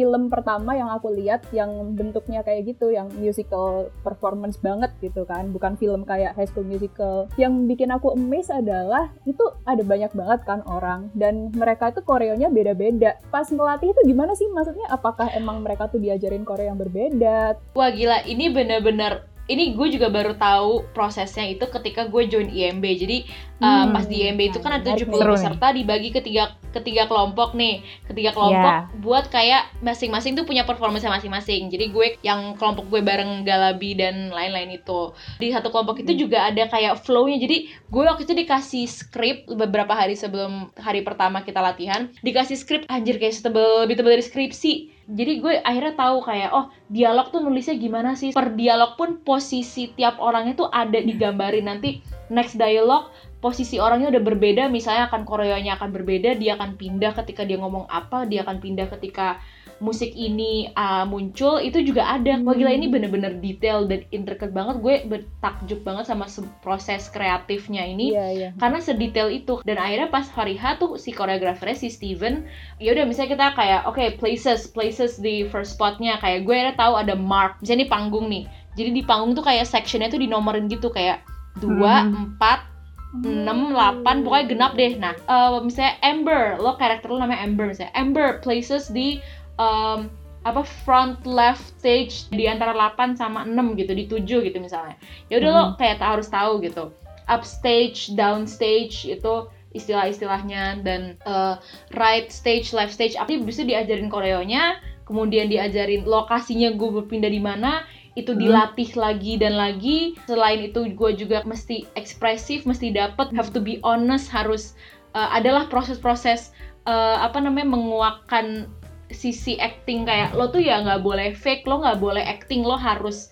[0.00, 5.52] film pertama yang aku lihat yang bentuknya kayak gitu, yang musical performance banget gitu kan,
[5.52, 7.28] bukan film kayak High School Musical.
[7.36, 12.48] Yang bikin aku amazed adalah itu ada banyak banget kan orang dan mereka itu koreonya
[12.48, 13.20] beda-beda.
[13.28, 14.48] Pas ngelatih itu gimana sih?
[14.48, 17.60] Maksudnya apakah emang mereka tuh diajarin koreo yang berbeda?
[17.76, 22.84] Wah gila, ini bener-bener ini gue juga baru tahu prosesnya itu ketika gue join IMB.
[22.94, 23.18] Jadi
[23.58, 25.18] uh, Hmm, pas di IMB itu kan ada menarik 70 nih.
[25.18, 25.34] Seru nih.
[25.34, 27.82] peserta dibagi ketiga ketiga kelompok nih.
[28.06, 31.66] Ketiga kelompok buat kayak masing-masing tuh punya performance masing-masing.
[31.66, 35.10] Jadi gue yang kelompok gue bareng Galabi dan lain-lain itu.
[35.42, 37.42] Di satu kelompok itu juga ada kayak flow-nya.
[37.42, 42.82] Jadi gue waktu itu dikasih skrip beberapa hari sebelum hari pertama kita latihan, dikasih skrip
[42.86, 47.42] anjir kayak setebel lebih tebel dari skripsi jadi gue akhirnya tahu kayak oh dialog tuh
[47.42, 48.30] nulisnya gimana sih?
[48.30, 51.66] Per dialog pun posisi tiap orangnya tuh ada digambarin.
[51.66, 51.98] Nanti
[52.30, 53.10] next dialog
[53.42, 54.62] posisi orangnya udah berbeda.
[54.70, 58.86] Misalnya akan koreonya akan berbeda dia akan pindah ketika dia ngomong apa dia akan pindah
[58.86, 59.42] ketika
[59.80, 62.36] musik ini uh, muncul itu juga ada.
[62.44, 64.84] Wah gila ini bener-bener detail dan intricate banget.
[64.84, 68.12] Gue bertakjub banget sama se- proses kreatifnya ini.
[68.12, 68.48] Iya, iya.
[68.60, 69.64] karena sedetail itu.
[69.64, 72.44] Dan akhirnya pas hari H tuh si koreografernya si Steven
[72.76, 76.20] ya udah misalnya kita kayak oke places places di first spotnya.
[76.20, 77.58] Kayak gue akhirnya tahu ada mark.
[77.64, 78.44] Misalnya ini panggung nih.
[78.76, 81.24] Jadi di panggung tuh kayak sectionnya tuh dinomorin gitu kayak
[81.58, 82.70] dua empat
[83.10, 84.94] enam delapan pokoknya genap deh.
[84.94, 87.90] Nah eh, misalnya Amber lo karakter lo namanya Amber misalnya.
[87.98, 89.18] Amber places di
[89.60, 90.08] em,
[90.40, 94.96] apa front left stage di antara 8 sama 6 gitu di 7 gitu misalnya.
[95.28, 96.88] Ya udah lo kayak harus tahu gitu.
[97.28, 99.46] Upstage downstage itu
[99.76, 101.54] istilah-istilahnya dan eh,
[101.94, 107.86] right stage left stage apa bisa diajarin koreonya kemudian diajarin lokasinya gue berpindah di mana
[108.18, 110.18] itu dilatih lagi dan lagi.
[110.26, 114.72] Selain itu gue juga mesti ekspresif mesti dapet have to be honest harus
[115.12, 116.56] eh, adalah proses-proses
[116.88, 118.72] eh, apa namanya menguakkan
[119.10, 123.30] sisi acting kayak lo tuh ya nggak boleh fake lo nggak boleh acting lo harus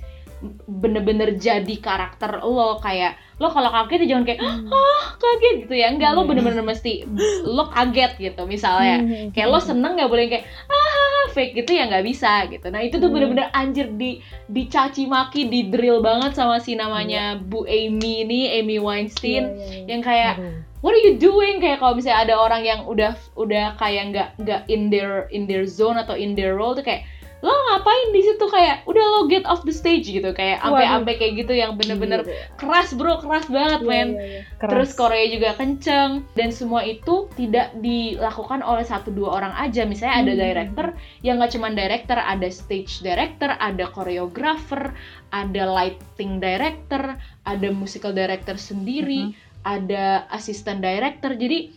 [0.71, 2.79] bener-bener jadi karakter lo.
[2.79, 5.91] Kayak lo kalau kaget ya jangan kayak ah kaget gitu ya.
[5.91, 7.07] Enggak lo bener-bener mesti
[7.43, 9.03] lo kaget gitu misalnya.
[9.03, 12.67] Hmm, kayak lo seneng nggak boleh kayak ah fake gitu ya nggak bisa gitu.
[12.71, 17.67] Nah itu tuh bener-bener anjir di dicaci maki di drill banget sama si namanya Bu
[17.67, 19.43] Amy ini Amy Weinstein.
[19.43, 19.87] Iya, iya, iya.
[19.91, 20.35] yang kayak.
[20.81, 24.63] What are you doing kayak kalau misalnya ada orang yang udah udah kayak nggak nggak
[24.67, 27.05] in their in their zone atau in their role tuh kayak
[27.39, 30.99] lo ngapain di situ kayak udah lo get off the stage gitu kayak Waduh.
[30.99, 32.27] sampai kayak gitu yang bener-bener
[32.59, 34.43] keras bro keras banget Iya, men iya.
[34.59, 34.71] Keras.
[34.75, 39.87] Terus Korea juga kenceng dan semua itu tidak dilakukan oleh satu dua orang aja.
[39.87, 40.43] Misalnya ada Hmm.
[40.43, 40.87] director
[41.23, 44.91] yang nggak cuman director, ada stage director, ada choreographer,
[45.31, 47.15] ada lighting director,
[47.47, 49.31] ada musical director sendiri,
[49.67, 51.35] ada assistant director.
[51.35, 51.75] Jadi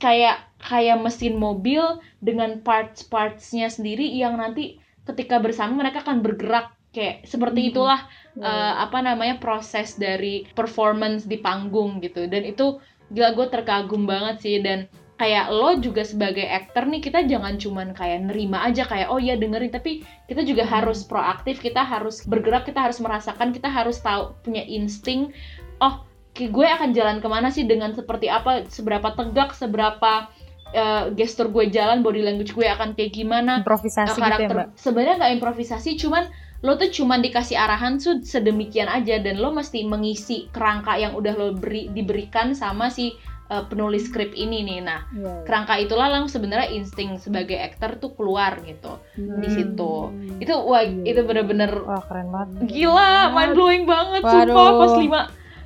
[0.00, 1.82] kayak kayak mesin mobil
[2.20, 6.76] dengan parts-partsnya sendiri yang nanti ketika bersama mereka akan bergerak.
[6.90, 8.02] Kayak seperti itulah
[8.34, 12.26] eh, apa namanya proses dari performance di panggung gitu.
[12.26, 12.82] Dan itu
[13.14, 14.58] gila gue terkagum banget sih.
[14.58, 19.22] Dan kayak lo juga sebagai aktor nih kita jangan cuman kayak nerima aja kayak oh
[19.22, 19.70] ya dengerin.
[19.70, 24.66] Tapi kita juga harus proaktif kita harus bergerak kita harus merasakan kita harus tahu punya
[24.66, 25.30] insting
[25.78, 26.09] oh
[26.48, 30.30] gue akan jalan ke mana sih dengan seperti apa seberapa tegak seberapa
[30.70, 34.56] eh, gestur gue jalan body language gue akan kayak gimana improvisasi uh, gitu ya karakter
[34.56, 36.24] mbak sebenarnya nggak improvisasi cuman
[36.60, 41.32] lo tuh cuman dikasih arahan tuh sedemikian aja dan lo mesti mengisi kerangka yang udah
[41.32, 43.16] lo beri diberikan sama si
[43.48, 45.32] uh, penulis skrip ini nih nah Iya, iya.
[45.42, 49.56] kerangka itulah lang sebenarnya insting sebagai aktor tuh keluar gitu di Hmm.
[49.56, 49.92] situ
[50.38, 54.36] itu wah itu bener-bener wah keren banget gila mind blowing banget Waduh.
[54.46, 55.20] sumpah pas lima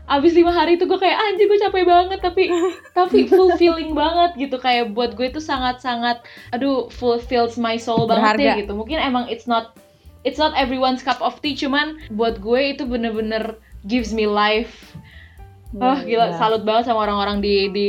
[0.04, 2.52] abis lima hari itu gue kayak anjir gue capek banget tapi
[2.98, 6.20] tapi fulfilling banget gitu kayak buat gue itu sangat sangat
[6.52, 8.60] aduh fulfills my soul banget deh Berharga.
[8.60, 9.72] gitu mungkin emang it's not
[10.28, 13.56] it's not everyone's cup of tea cuman buat gue itu bener-bener
[13.88, 14.92] gives me life
[15.80, 16.36] oh gila iya.
[16.36, 17.86] salut banget sama orang-orang di di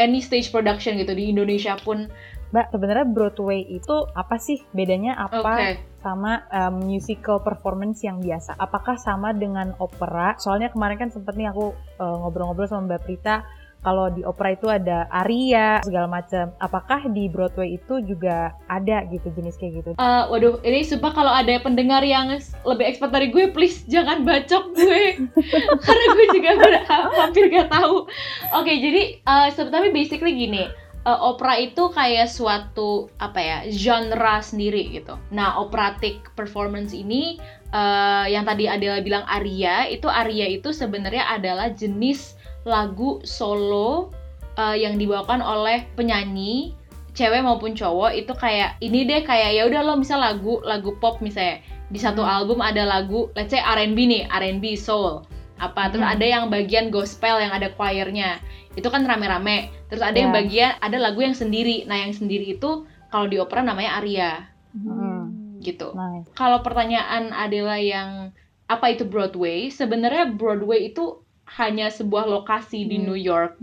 [0.00, 2.08] any stage production gitu di Indonesia pun
[2.48, 4.64] Mbak, sebenarnya Broadway itu apa sih?
[4.72, 5.68] Bedanya apa Oke.
[6.00, 8.56] sama um, musical performance yang biasa?
[8.56, 10.32] Apakah sama dengan opera?
[10.40, 13.44] Soalnya kemarin kan sempet nih aku uh, ngobrol-ngobrol sama Mbak Prita,
[13.78, 16.50] kalau di opera itu ada aria segala macam.
[16.56, 19.90] Apakah di Broadway itu juga ada gitu jenis kayak gitu?
[19.94, 22.32] Eh, waduh, ini sumpah kalau ada pendengar yang
[22.64, 25.02] lebih expert dari gue, please jangan bacok gue,
[25.86, 26.84] karena gue juga ber-
[27.20, 28.08] hampir gak tahu.
[28.56, 30.64] Oke, jadi eh, se- tapi basically gini,
[31.08, 35.16] eh, opera itu kayak suatu apa ya genre sendiri gitu.
[35.32, 37.40] Nah, operatic performance ini
[37.72, 42.36] eh, yang tadi Adela bilang aria, itu aria itu sebenarnya adalah jenis
[42.68, 44.12] lagu solo
[44.60, 46.76] eh, yang dibawakan oleh penyanyi
[47.18, 51.18] cewek maupun cowok itu kayak ini deh kayak ya udah lo misal lagu lagu pop
[51.18, 51.58] misalnya
[51.90, 52.30] di satu Hmm.
[52.30, 55.26] album ada lagu let's say R&B nih R&B soul
[55.58, 56.14] apa terus Hmm.
[56.14, 58.38] ada yang bagian gospel yang ada choirnya
[58.78, 60.36] itu kan rame-rame terus ada yang Ya.
[60.38, 64.32] bagian ada lagu yang sendiri nah yang sendiri itu kalau di opera namanya aria
[64.70, 65.58] Hmm.
[65.58, 66.30] gitu Nice.
[66.32, 68.30] kalau pertanyaan Adela yang
[68.68, 73.06] apa itu Broadway sebenarnya Broadway itu hanya sebuah lokasi di Hmm.
[73.08, 73.58] New York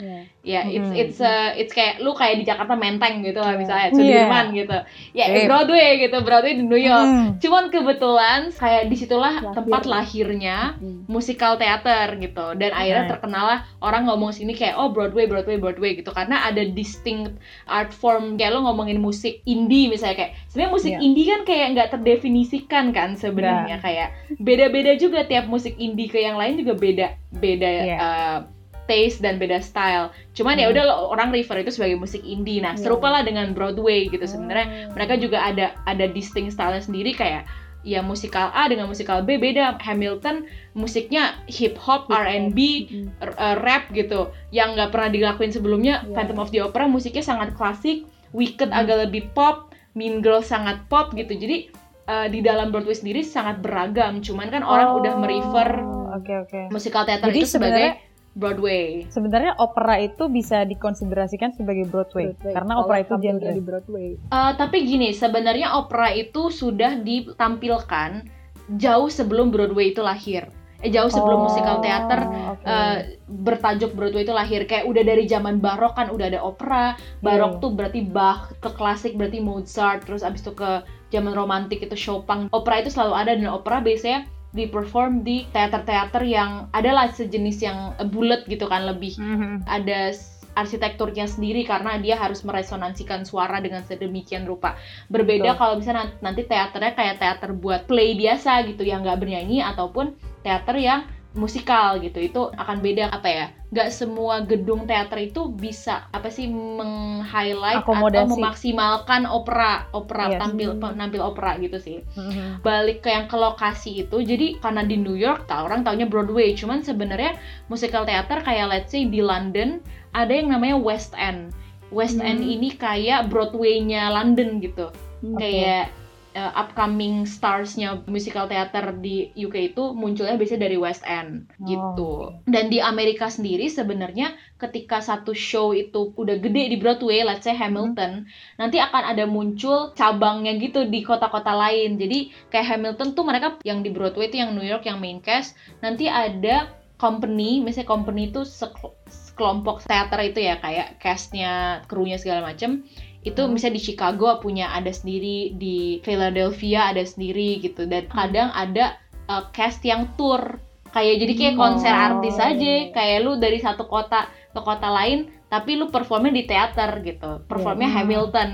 [0.45, 0.61] Ya.
[0.61, 0.93] ya it's Hmm.
[0.95, 3.59] it's uh, it's kayak lu kayak di Jakarta Menteng gitu lah Yeah.
[3.59, 4.77] misalnya Sudirman gitu
[5.11, 5.43] ya Eh.
[5.43, 7.29] Broadway gitu Broadway di New York Hmm.
[7.41, 9.55] cuman kebetulan kayak di situlah Lahir.
[9.57, 11.01] tempat lahirnya Hmm.
[11.07, 13.11] musikal teater gitu dan akhirnya Right.
[13.11, 17.89] terkenal lah orang ngomong sini kayak oh Broadway Broadway Broadway gitu karena ada distinct art
[17.89, 21.01] form kayak lo ngomongin musik indie misalnya kayak sebenarnya musik Yeah.
[21.01, 26.37] indie kan kayak nggak terdefinisikan kan sebenarnya kayak beda-beda juga tiap musik indie ke yang
[26.37, 27.97] lain juga beda beda Yeah.
[27.97, 28.37] uh,
[28.85, 30.73] taste dan beda style cuman ya Hmm.
[30.73, 32.85] udah lo- orang refer itu sebagai musik indie nah Yeah.
[32.85, 37.45] serupa lah dengan Broadway gitu sebenarnya mereka juga ada ada distinct style sendiri kayak
[37.81, 42.09] ya musikal A dengan musikal B beda Hamilton musiknya hip hop.
[42.09, 43.07] R&B Mm.
[43.19, 46.13] r- uh, rap gitu yang nggak pernah dilakuin sebelumnya Iya.
[46.13, 48.79] Phantom of the Opera musiknya sangat klasik Wicked Hmm.
[48.79, 51.69] agak lebih pop Mean Girls sangat pop gitu jadi
[52.03, 56.61] uh, di dalam Broadway sendiri sangat beragam cuman kan orang udah merefer Oh, Oke oke.
[56.69, 58.01] musikal teater Jadi itu sebagai
[58.35, 62.53] Broadway Sebenarnya opera itu bisa dikonsiderasikan sebagai Broadway, Broadway.
[62.53, 63.51] karena Kalau opera itu genre.
[63.51, 64.07] di Broadway.
[64.29, 68.27] Uh, tapi gini, sebenarnya opera itu sudah ditampilkan
[68.75, 70.51] jauh sebelum Broadway itu lahir.
[70.83, 72.61] Eh jauh sebelum Oh, musikal teater oke.
[72.61, 74.67] uh, bertajuk Broadway itu lahir.
[74.67, 76.93] Kayak udah dari zaman barok kan udah ada opera.
[77.23, 77.61] Barok Iya.
[77.63, 82.51] tuh berarti Bach, ke klasik berarti Mozart, terus abis itu ke zaman romantik itu Chopin.
[82.51, 88.47] Opera itu selalu ada dan opera biasanya di-perform di teater-teater yang adalah sejenis yang bulat
[88.47, 89.67] gitu kan lebih Mhm.
[89.67, 90.15] ada
[90.55, 94.79] arsitekturnya sendiri karena dia harus meresonansikan suara dengan sedemikian rupa.
[95.11, 95.59] Berbeda Betul.
[95.59, 100.15] kalau misalnya nan- nanti teaternya kayak teater buat play biasa gitu yang nggak bernyanyi ataupun
[100.47, 101.03] teater yang
[101.35, 106.47] musikal gitu itu akan beda apa ya nggak semua gedung teater itu bisa apa sih
[106.47, 108.31] meng-highlight atau Akomodasi.
[108.31, 110.39] memaksimalkan opera opera Yes.
[110.39, 112.63] tampil penampil opera gitu sih Mhm.
[112.63, 116.55] balik ke yang ke lokasi itu jadi karena di New York tak orang taunya Broadway
[116.55, 117.35] cuman sebenarnya
[117.67, 121.51] musikal teater kayak let's say di London ada yang namanya West End
[121.91, 122.27] West Hmm.
[122.27, 124.87] End ini kayak Broadway-nya London gitu
[125.19, 125.35] Hmm.
[125.35, 125.91] kayak
[126.35, 132.35] uh, upcoming stars-nya musical teater di UK itu munculnya biasanya dari West End gitu.
[132.35, 132.45] oke.
[132.45, 137.55] Dan di Amerika sendiri sebenarnya ketika satu show itu udah gede di Broadway, let's say
[137.55, 138.27] Hamilton,
[138.59, 141.95] nanti akan ada muncul cabangnya gitu di kota-kota lain.
[141.95, 145.55] Jadi kayak Hamilton tuh mereka yang di Broadway itu yang New York yang main cast,
[145.79, 152.47] nanti ada company, misalnya company itu sekelo- sekelompok teater itu ya kayak castnya, krunya segala
[152.47, 152.87] macem
[153.25, 153.51] itu Hmm.
[153.51, 159.49] misalnya di Chicago punya ada sendiri di Philadelphia ada sendiri gitu dan kadang ada uh,
[159.49, 160.61] cast yang tour
[160.93, 162.05] kayak jadi kayak konser Oh.
[162.13, 167.01] artis aja kayak lu dari satu kota ke kota lain tapi lu performnya di teater
[167.01, 167.95] gitu performnya Iya.
[168.01, 168.49] Hamilton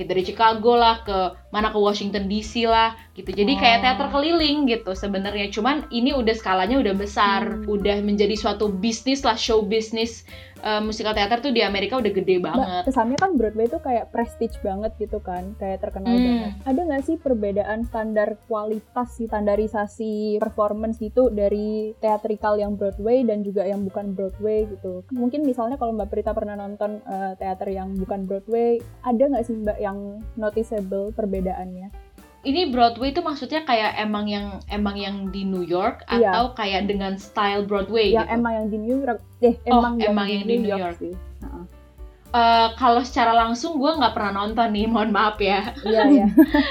[0.00, 1.18] gitu dari Chicago lah ke
[1.50, 3.82] mana ke Washington DC lah gitu jadi kayak Oh.
[3.84, 7.68] teater keliling gitu sebenarnya cuman ini udah skalanya udah besar Hmm.
[7.68, 10.24] udah menjadi suatu bisnis lah show bisnis
[10.60, 14.12] Uh, musikal teater tuh di Amerika udah gede Mbak, banget kesannya kan Broadway itu kayak
[14.12, 16.20] prestige banget gitu kan, kayak terkenal Hmm.
[16.20, 16.52] banget.
[16.68, 23.40] Ada nggak sih perbedaan standar kualitas, sih, standarisasi performance gitu dari teatrikal yang Broadway dan
[23.40, 25.00] juga yang bukan Broadway gitu?
[25.10, 29.56] Mungkin misalnya kalau Mbak Prita pernah nonton eh, teater yang bukan Broadway, ada nggak sih
[29.56, 29.89] Mbak yang
[30.36, 31.90] noticeable perbedaannya?
[32.40, 36.32] ini Broadway itu maksudnya kayak emang yang emang yang di New York Iya.
[36.32, 38.36] atau kayak dengan style Broadway yang gitu?
[38.40, 40.96] emang yang di New York, eh Oh, emang, emang yang di New York.
[40.96, 41.12] sih.
[41.12, 41.64] Heeh.
[42.30, 45.74] Uh, kalau secara langsung gue nggak pernah nonton nih, mohon maaf ya.
[45.82, 46.26] Iya iya.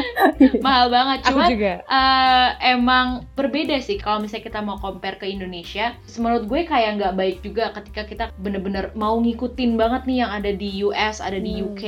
[0.65, 1.73] Mahal banget, cuman juga.
[1.83, 5.99] Uh, emang berbeda sih kalau misalnya kita mau compare ke Indonesia.
[6.15, 10.51] Menurut gue kayak nggak baik juga ketika kita bener-bener mau ngikutin banget nih yang ada
[10.51, 11.75] di US, ada di Hmm.
[11.75, 11.83] UK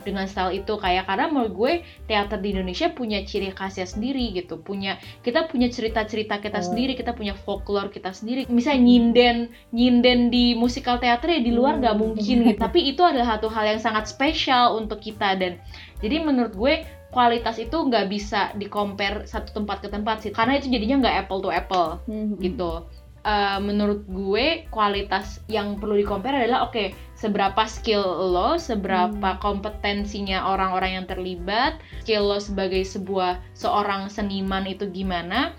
[0.00, 1.72] dengan style itu kayak karena menurut gue
[2.06, 6.66] teater di Indonesia punya ciri khasnya sendiri gitu, punya kita punya cerita-cerita kita Oh.
[6.72, 8.48] sendiri, kita punya folklore kita sendiri.
[8.48, 9.36] Misalnya nyinden,
[9.70, 12.02] nyinden di musikal teater ya di luar nggak Hmm.
[12.02, 12.58] mungkin gitu.
[12.64, 15.58] Tapi itu adalah satu hal yang sangat spesial untuk kita dan
[16.00, 16.74] jadi menurut gue
[17.10, 21.16] kualitas itu nggak bisa di compare satu tempat ke tempat sih karena itu jadinya nggak
[21.26, 22.38] apple to apple Hmm.
[22.38, 22.86] gitu
[23.20, 28.00] Eh, menurut gue kualitas yang perlu di compare adalah oke seberapa skill
[28.32, 35.52] lo seberapa kompetensinya orang-orang yang terlibat skill lo sebagai sebuah seorang seniman itu gimana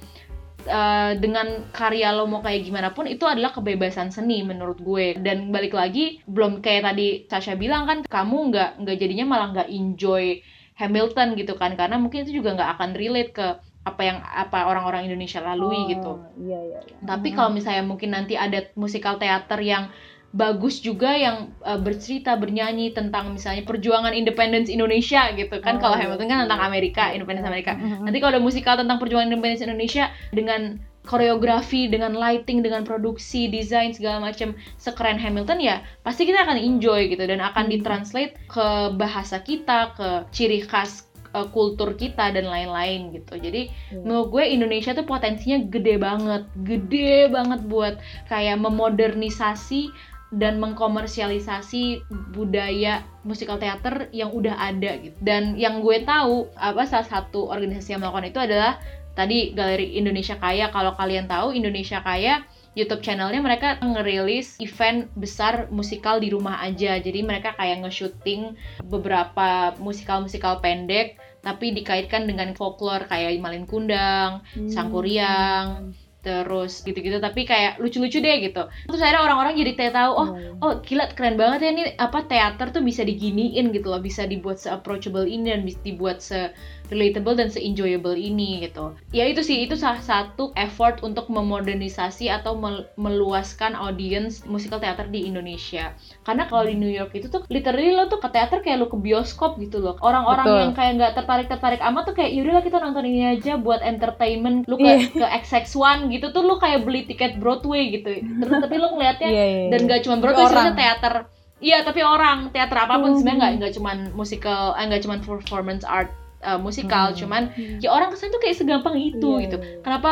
[0.67, 5.17] Eh, dengan karya lo mau kayak gimana pun itu adalah kebebasan seni menurut gue.
[5.17, 9.69] Dan balik lagi belum kayak tadi Sasha bilang kan kamu nggak nggak jadinya malah nggak
[9.71, 10.39] enjoy
[10.77, 11.73] Hamilton gitu kan.
[11.79, 13.47] Karena mungkin itu juga nggak akan relate ke
[13.81, 16.11] apa yang apa orang-orang Indonesia lalui Oh, gitu.
[16.37, 16.97] Iya iya iya.
[17.01, 19.89] tapi kalau misalnya mungkin nanti ada musikal teater yang
[20.31, 25.77] bagus juga yang uh, bercerita bernyanyi tentang misalnya perjuangan independence Indonesia gitu kan.
[25.77, 27.75] Oh, kalau iya Hamilton kan tentang Amerika independence Amerika.
[27.75, 33.89] Nanti kalau ada musikal tentang perjuangan independence Indonesia dengan koreografi dengan lighting dengan produksi desain
[33.89, 37.73] segala macam sekeren Hamilton ya pasti kita akan enjoy gitu dan akan Hmm.
[37.73, 43.33] ditranslate ke bahasa kita ke ciri khas uh, kultur kita dan lain-lain gitu.
[43.33, 43.97] Jadi Iya.
[43.97, 47.97] menurut gue Indonesia tuh potensinya gede banget gede banget buat
[48.29, 49.89] kayak memodernisasi
[50.31, 55.15] dan mengkomersialisasi budaya musikal teater yang udah ada gitu.
[55.19, 58.79] Dan yang gue tahu apa salah satu organisasi yang melakukan itu adalah
[59.11, 60.71] tadi Galeri Indonesia Kaya.
[60.71, 66.95] Kalau kalian tahu Indonesia Kaya YouTube channelnya mereka ngerilis event besar musikal di rumah aja.
[67.03, 68.55] Jadi mereka kayak nge-shooting
[68.87, 74.69] beberapa musikal-musikal pendek tapi dikaitkan dengan folklore kayak Malin Kundang, Hmm.
[74.69, 75.91] Sangkuriang,
[76.21, 80.51] terus gitu-gitu tapi kayak lucu-lucu deh gitu terus akhirnya orang-orang jadi kayak tahu oh iya.
[80.61, 84.61] oh gila keren banget ya ini apa teater tuh bisa diginiin gitu loh bisa dibuat
[84.61, 86.53] se approachable ini dan bisa dibuat se
[86.91, 88.91] relatable dan se enjoyable ini gitu.
[89.09, 95.07] Ya itu sih itu salah satu effort untuk memodernisasi atau mel- meluaskan audience musikal teater
[95.07, 95.95] di Indonesia.
[96.21, 98.97] Karena kalau di New York itu tuh literally lo tuh ke teater kayak lo ke
[98.97, 99.95] bioskop gitu loh.
[99.97, 100.59] Orang-orang Betul.
[100.59, 104.67] yang kayak nggak tertarik tertarik amat tuh kayak yaudahlah kita nonton ini aja buat entertainment.
[104.67, 105.07] Lu ke Iya.
[105.15, 108.19] ke XX1 gitu tuh lu kayak beli tiket Broadway gitu.
[108.19, 109.89] Terus tapi lu ngeliatnya Iya, iya, dan iya.
[109.89, 111.15] gak cuma Broadway sebenarnya teater.
[111.61, 112.49] Iya tapi orang.
[112.49, 113.17] Teater apa pun Hmm.
[113.17, 116.09] sebenarnya nggak nggak cuma musical eh, nggak cuma performance art
[116.41, 117.17] eh, musikal Hmm.
[117.17, 117.41] cuman
[117.77, 119.81] ya orang ke sana tuh kayak segampang itu Iya, gitu iya, iya.
[119.81, 120.09] kenapa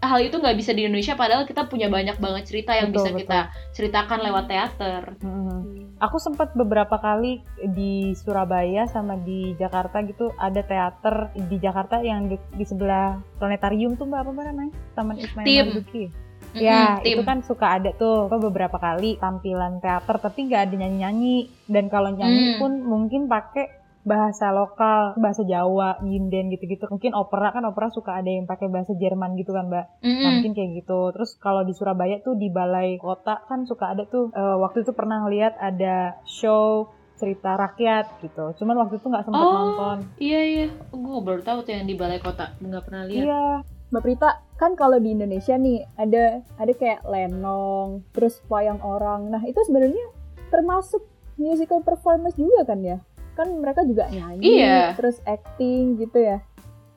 [0.00, 3.10] hal itu nggak bisa di Indonesia padahal kita punya banyak banget cerita yang Betul, bisa
[3.10, 3.20] betul.
[3.22, 3.38] kita
[3.72, 5.58] ceritakan lewat teater Mhm.
[6.00, 12.24] Aku sempat beberapa kali di Surabaya sama di Jakarta gitu ada teater di Jakarta yang
[12.24, 15.44] di, di sebelah planetarium tuh mbak apa mbak namanya Taman Ismail.
[15.44, 16.08] Marzuki.
[16.50, 20.74] Ya tim itu kan suka ada tuh apa, beberapa kali tampilan teater tapi nggak ada
[20.78, 22.58] nyanyi-nyanyi dan kalau nyanyi Hmm.
[22.58, 23.68] pun mungkin pakai
[24.02, 28.92] bahasa lokal bahasa Jawa nyinden gitu-gitu mungkin opera kan opera suka ada yang pakai bahasa
[28.92, 30.32] Jerman gitu kan mbak Nah, Mm-mm.
[30.34, 31.00] mungkin kayak gitu.
[31.10, 34.92] Terus kalau di Surabaya tuh di balai kota kan suka ada tuh eh, waktu itu
[34.92, 38.56] pernah lihat ada show cerita rakyat gitu.
[38.56, 39.52] Cuman waktu itu nggak sempat Oh.
[39.52, 39.98] nonton.
[40.18, 43.44] iya iya gue baru tahu tuh yang di balai kota nggak pernah lihat Iya.
[43.90, 46.24] Mbak Prita, kan kalau di Indonesia nih ada
[46.54, 49.26] ada kayak lenong, terus wayang orang.
[49.28, 50.06] Nah, itu sebenarnya
[50.46, 51.02] termasuk
[51.34, 53.02] musical performance juga kan ya?
[53.34, 54.94] Kan mereka juga nyanyi, Iya.
[54.94, 56.38] terus acting gitu ya.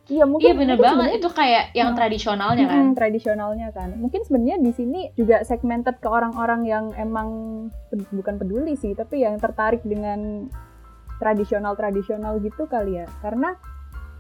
[0.03, 1.97] Iya, mungkin iya bener mungkin banget itu kayak yang Hmm.
[1.97, 3.89] tradisionalnya kan Mm-mm, tradisionalnya kan.
[3.95, 7.29] Mungkin sebenarnya di sini juga segmented ke orang-orang yang emang
[7.88, 10.51] ped- bukan peduli sih, tapi yang tertarik dengan
[11.23, 13.07] tradisional-tradisional gitu kali ya.
[13.23, 13.55] Karena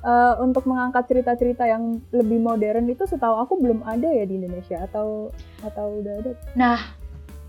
[0.03, 4.83] eh, untuk mengangkat cerita-cerita yang lebih modern itu setahu aku belum ada ya di Indonesia
[4.83, 5.31] atau
[5.63, 6.31] atau udah ada.
[6.55, 6.79] Nah,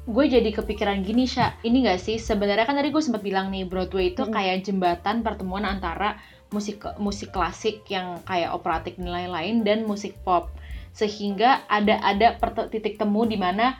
[0.04, 1.56] gue jadi kepikiran gini, Sya.
[1.64, 4.36] Ini gak sih, sebenarnya kan tadi gue sempat bilang nih, Broadway itu Mm-mm.
[4.36, 6.20] kayak jembatan pertemuan antara
[6.52, 10.52] musik musik klasik yang kayak operatik dan lain-lain dan musik pop.
[10.94, 12.38] Sehingga ada ada
[12.70, 13.74] titik temu di mana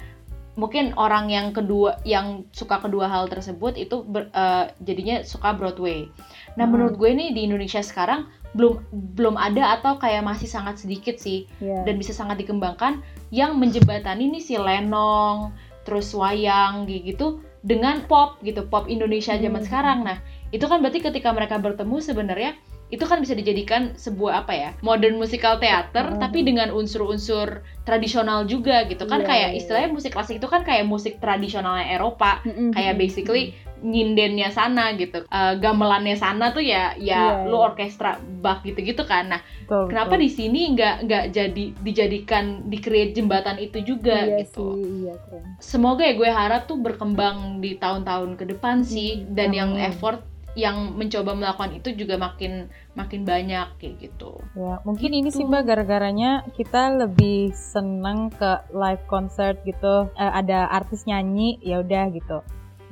[0.59, 6.11] mungkin orang yang kedua yang suka kedua hal tersebut itu ber- eh, jadinya suka Broadway.
[6.59, 6.75] Nah, Hmm.
[6.75, 8.87] menurut gue nih di Indonesia sekarang belum
[9.19, 11.83] belum ada atau kayak masih sangat sedikit sih Ya.
[11.83, 13.03] dan bisa sangat dikembangkan
[13.35, 15.51] yang menjembatani nih si lenong
[15.85, 19.69] terus wayang gitu dengan pop gitu pop Indonesia zaman Hmm.
[19.69, 20.19] sekarang nah
[20.53, 22.53] itu kan berarti ketika mereka bertemu sebenarnya
[22.93, 26.21] itu kan bisa dijadikan sebuah apa ya modern musical theater Hmm.
[26.21, 30.63] tapi dengan unsur-unsur tradisional juga gitu kan Iya, kayak iya, istilahnya musik klasik itu kan
[30.63, 33.03] kayak musik tradisionalnya Eropa Mm-mm, kayak mm-mm.
[33.03, 33.45] basically
[33.85, 37.67] nyindennya sana gitu uh, gamelannya sana tuh ya ya Iya, lu iya.
[37.69, 38.11] orkestra
[38.41, 40.25] Bach gitu-gitu kan nah Betul, kenapa betul.
[40.25, 45.15] di sini nggak nggak jadi dijadikan di create jembatan itu juga iya gitu sih iya
[45.21, 49.85] keren semoga ya gue harap tuh berkembang di tahun-tahun ke depan sih dan yang amin.
[49.87, 50.21] effort
[50.55, 55.43] yang mencoba melakukan itu juga makin makin banyak kayak gitu Ya, mungkin ini Gitu.
[55.43, 60.07] sih Mbak gara-garanya kita lebih seneng ke live concert gitu.
[60.15, 62.39] Eh, ada artis nyanyi, ya udah gitu.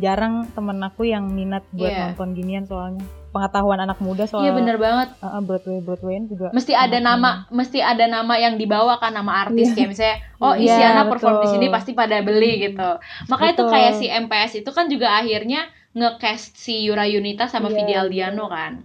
[0.03, 2.01] Jarang temen aku yang minat buat Iya.
[2.09, 3.01] nonton ginian soalnya.
[3.31, 6.53] Pengetahuan anak muda soal iya bener banget eh, Broadway Broadway juga.
[6.53, 9.75] mesti ada nama mesti ada nama yang dibawa kan nama artis Iya.
[9.75, 12.91] kayak misalnya oh Iya, Isyana perform di sini pasti pada beli gitu
[13.27, 13.73] makanya tuh Betul.
[13.73, 18.49] kayak si MPS itu kan juga akhirnya nge-cast si Yura Yunita sama Iya, Vidi Aldiano
[18.49, 18.81] kan.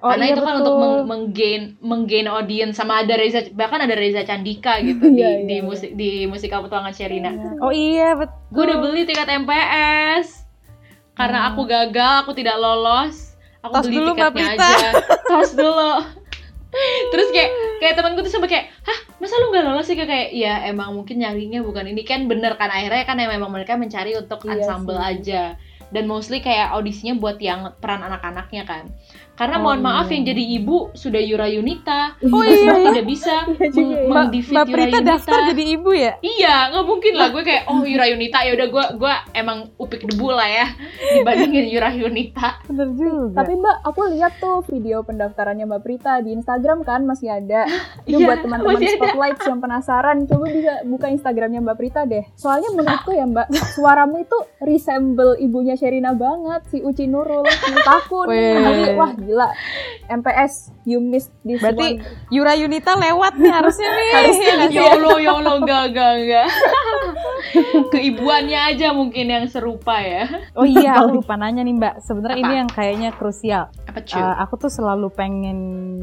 [0.00, 0.60] Oh, karena iya, itu kan betul.
[0.62, 5.28] untuk meng- menggain menggain audience sama ada Reza bahkan ada Reza Candika gitu di Iya,
[5.34, 5.62] iya, di iya.
[5.62, 8.36] musik di musikal petualangan Sherina Oh iya betul.
[8.50, 10.37] gue udah beli tiket MPS
[11.18, 11.48] karena Hmm.
[11.52, 14.90] aku gagal aku tidak lolos aku Tos beli dulu, tiketnya aja.
[15.30, 15.92] Tos dulu.
[17.10, 17.50] Terus kayak
[17.80, 19.96] kayak temanku tuh sampai kayak hah masa lu nggak lolos sih?
[19.96, 22.04] Kayak, kayak ya emang mungkin nyarinya bukan ini.
[22.04, 25.08] Kan bener kan akhirnya kan ya memang mereka mencari untuk Iya ensemble sih.
[25.10, 25.42] aja.
[25.88, 28.92] Dan mostly kayak audisinya buat yang peran anak-anaknya kan
[29.38, 30.12] karena Oh, mohon maaf iya.
[30.12, 32.90] yang jadi ibu sudah Yura Yunita Oh iya, iya.
[32.90, 34.00] tidak bisa Iya meng- ya.
[34.02, 36.12] Mbak, mendefeat Mbak Yura Prita Yunita daftar jadi ibu ya?
[36.18, 40.02] Iya, nggak mungkin lah gue kayak oh Yura Yunita ya udah gue gue emang upik
[40.04, 40.66] debu lah ya
[41.14, 42.48] dibandingin Yura Yunita.
[42.64, 43.36] Bener juga.
[43.36, 47.62] Tapi Mbak, aku lihat tuh video pendaftarannya Mbak Prita di Instagram kan masih ada.
[48.02, 52.26] Itu Iya, buat teman-teman spotlight yang penasaran, coba bisa buka Instagramnya Mbak Prita deh.
[52.34, 57.46] Soalnya menurutku ya Mbak, suaramu itu resemble ibunya Sherina banget, si Uci Nurul,
[57.78, 58.26] Takun.
[58.28, 59.52] Jadi, wah gila.
[60.08, 62.32] MPS, you missed this Berarti one.
[62.32, 64.10] Yura Yunita lewat nih harusnya nih.
[64.16, 64.54] Harusnya?
[64.72, 66.48] Ya Allah, ya Allah, enggak, enggak, enggak.
[67.94, 70.28] Keibuannya aja mungkin yang serupa ya.
[70.54, 71.94] Oh iya, aku lupa nanya nih Mbak.
[72.04, 73.72] Sebenarnya ini yang kayaknya krusial.
[73.88, 74.20] Apa cuy?
[74.20, 75.58] Uh, aku tuh selalu pengen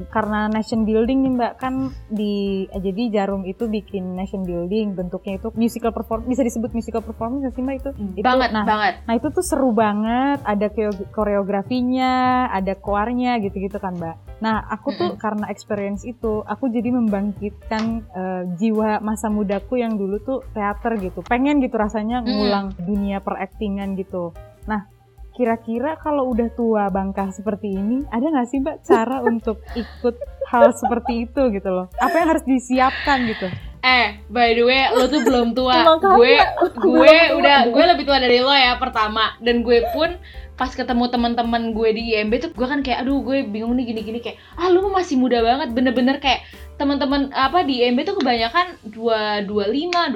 [0.10, 5.40] karena nation building nih mbak kan di eh, jadi jarum itu bikin nation building bentuknya
[5.40, 8.94] itu musical perform bisa disebut musical performance sih mbak itu, itu banget, nah banget.
[9.08, 10.68] nah itu tuh seru banget ada
[11.12, 17.84] koreografinya ada koarnya gitu-gitu kan mbak nah aku tuh karena experience itu aku jadi membangkitkan
[18.12, 21.24] eh, jiwa masa mudaku yang dulu tuh teater gitu.
[21.24, 24.36] Pengen gitu rasanya ngulang dunia peraktingan gitu.
[24.68, 24.92] Nah
[25.36, 30.16] kira-kira kalau udah tua bangka seperti ini ada nggak sih mbak cara untuk ikut
[30.48, 31.88] hal seperti itu gitu loh?
[32.00, 33.48] Apa yang harus disiapkan gitu?
[33.86, 35.86] Eh, by the way, lo tuh belum tua.
[36.02, 36.42] Gue
[36.74, 39.38] gue udah gue lebih tua dari lo ya pertama.
[39.38, 40.10] Dan gue pun
[40.56, 44.24] pas ketemu teman-teman gue di IMB tuh gue kan kayak aduh gue bingung nih gini-gini
[44.24, 46.48] kayak ah lu masih muda banget bener-bener kayak
[46.80, 50.16] teman-teman apa di IMB tuh kebanyakan 2 25,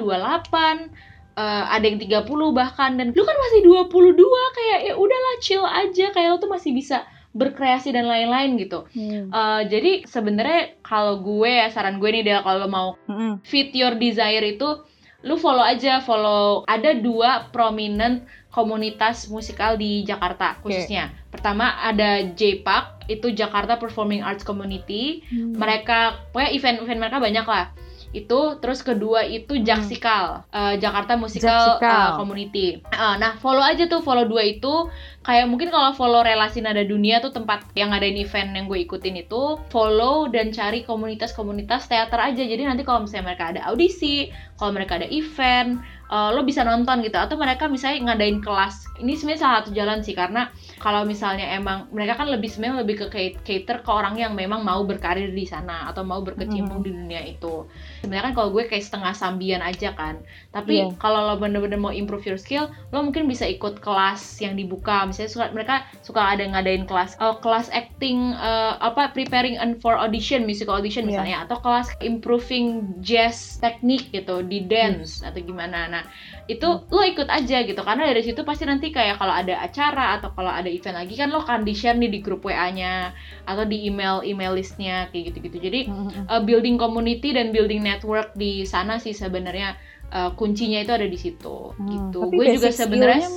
[1.36, 4.16] eh, ada yang 30 bahkan dan lu kan masih 22
[4.56, 8.90] kayak ya udahlah chill aja kayak lo tuh masih bisa berkreasi dan lain-lain gitu.
[8.90, 9.30] Hmm.
[9.30, 13.44] Eh, jadi sebenarnya kalau gue ya saran gue nih adalah kalau mau Mm-mm.
[13.46, 14.82] fit your desire itu
[15.20, 21.14] lu follow aja follow ada dua prominent komunitas musikal di Jakarta khususnya.
[21.30, 25.22] Pertama ada JPAC itu Jakarta Performing Arts Community.
[25.30, 25.54] Hmm.
[25.54, 27.66] mereka pokoknya event-event mereka banyak lah.
[28.10, 31.94] Itu terus kedua itu Jaksikal eh, Jakarta Musical Jaksikal.
[31.94, 32.66] eh, Community.
[32.82, 34.90] Eh, nah follow aja tuh follow dua itu
[35.20, 39.20] kayak mungkin kalau follow relasi nada dunia tuh tempat yang ngadain event yang gue ikutin
[39.20, 42.40] itu follow dan cari komunitas-komunitas teater aja.
[42.40, 45.76] Jadi nanti kalau misalnya mereka ada audisi kalau mereka ada event
[46.08, 47.20] eh, lo bisa nonton gitu.
[47.20, 48.80] Atau mereka misalnya ngadain kelas.
[48.96, 50.48] Ini sebenarnya salah satu jalan sih karena
[50.80, 54.64] kalau misalnya emang mereka kan lebih sebenarnya lebih ke ca- cater ke orang yang memang
[54.64, 57.68] mau berkarir di sana atau mau berkecimpung di dunia itu.
[58.00, 60.16] Sebenarnya kan kalau gue kayak setengah sambian aja kan.
[60.48, 60.96] Tapi Iya.
[60.96, 65.30] kalau lo bener-bener mau improve your skill lo mungkin bisa ikut kelas yang dibuka misalnya
[65.34, 70.46] suka, mereka suka ada ngadain kelas oh, kelas acting eh, apa preparing and for audition
[70.46, 71.10] musical audition Iya.
[71.10, 76.02] misalnya atau kelas improving jazz teknik gitu di dance atau gimana nah
[76.46, 80.30] itu lo ikut aja gitu karena dari situ pasti nanti kayak kalau ada acara atau
[80.34, 83.10] kalau ada event lagi kan lo akan di share nih di grup WA-nya
[83.46, 86.26] atau di email email listnya kayak gitu-gitu jadi Mm-mm.
[86.26, 89.74] uh, building community dan building network di sana sih sebenarnya
[90.10, 92.28] uh, kuncinya itu ada di situ Hmm, gitu.
[92.28, 93.30] gue juga sebenarnya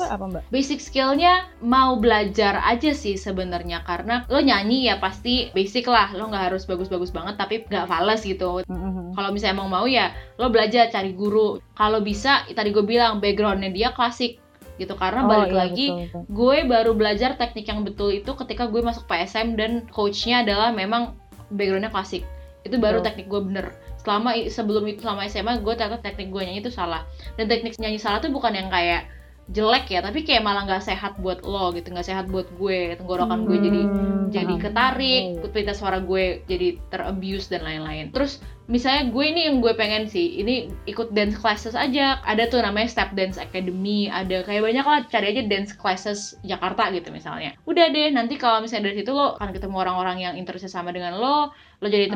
[0.49, 6.27] basic skillnya mau belajar aja sih sebenarnya karena lo nyanyi ya pasti basic lah lo
[6.27, 8.65] nggak harus bagus-bagus banget tapi nggak fales gitu.
[8.67, 9.13] Mm-mm.
[9.13, 11.61] kalau misalnya emang mau ya lo belajar cari guru.
[11.73, 14.41] Kalau bisa tadi gue bilang backgroundnya dia klasik
[14.75, 14.97] gitu.
[14.97, 16.21] Karena Oh, balik iya, lagi betul, betul.
[16.33, 21.13] gue baru belajar teknik yang betul itu ketika gue masuk PSM dan coachnya adalah memang
[21.53, 22.25] backgroundnya klasik.
[22.63, 23.07] Itu baru Betul.
[23.11, 23.65] teknik gue bener
[24.03, 27.07] selama sebelum itu selama SMA gue ternyata teknik gue nyanyi itu salah.
[27.39, 29.07] Dan teknik nyanyi salah tuh bukan yang kayak
[29.51, 33.43] jelek ya tapi kayak malah nggak sehat buat lo gitu nggak sehat buat gue tenggorokan
[33.43, 35.51] gue jadi Hmm, jadi ketarik Oh.
[35.51, 38.09] pita suara gue jadi terabuse dan lain-lain.
[38.15, 38.39] Terus
[38.71, 42.23] misalnya gue ini yang gue pengen sih ini ikut dance classes aja.
[42.23, 46.87] Ada tuh namanya Step Dance Academy ada kayak banyak lah cari aja dance classes Jakarta
[46.95, 47.53] gitu misalnya.
[47.67, 51.19] Udah deh nanti kalau misalnya dari situ lo akan ketemu orang-orang yang interest sama dengan
[51.19, 51.51] lo
[51.83, 52.15] lo jadi Amin.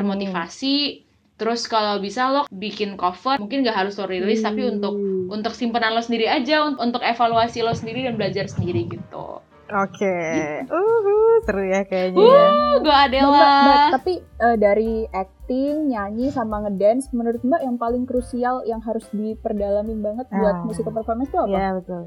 [1.38, 4.98] Terus kalau bisa lo bikin cover mungkin gak harus lo rilis tapi untuk
[5.30, 10.64] untuk simpanan lo sendiri aja un- untuk evaluasi lo sendiri dan belajar sendiri gitu Oke.
[10.72, 12.24] Uhu, seru ya kayaknya ya.
[12.24, 17.76] uh gue Mbak, Adela Mbak, tapi eh, dari acting, nyanyi, sama ngedance, menurut Mbak yang
[17.76, 20.40] paling krusial yang harus diperdalami banget Ah.
[20.40, 21.52] buat musical performance itu apa?
[21.52, 22.04] Iya, betul.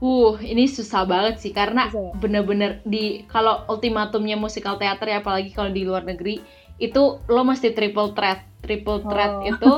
[0.00, 2.16] Uh, ini susah banget sih karena ya?
[2.16, 6.40] bener-bener di kalau ultimatumnya musikal teater ya apalagi kalau di luar negeri
[6.80, 8.42] itu lo mesti triple threat.
[8.60, 9.44] Triple threat Oh.
[9.46, 9.72] itu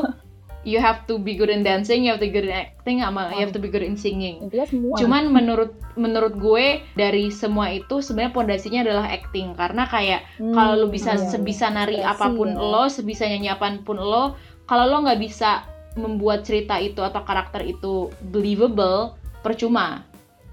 [0.63, 3.35] you have to be good in dancing, you have to be good in acting, sama
[3.35, 4.39] you have to be good in singing.
[4.47, 4.95] Intinya semua.
[4.95, 10.79] Cuman menurut menurut gue dari semua itu sebenarnya pondasinya adalah acting karena kayak Hmm, kalau
[10.79, 12.63] lo bisa iya, sebisa nari Ekspresi apa pun ya.
[12.63, 17.67] lo, sebisa nyanyi apa pun lo, kalau lo nggak bisa membuat cerita itu atau karakter
[17.67, 20.07] itu believable, percuma.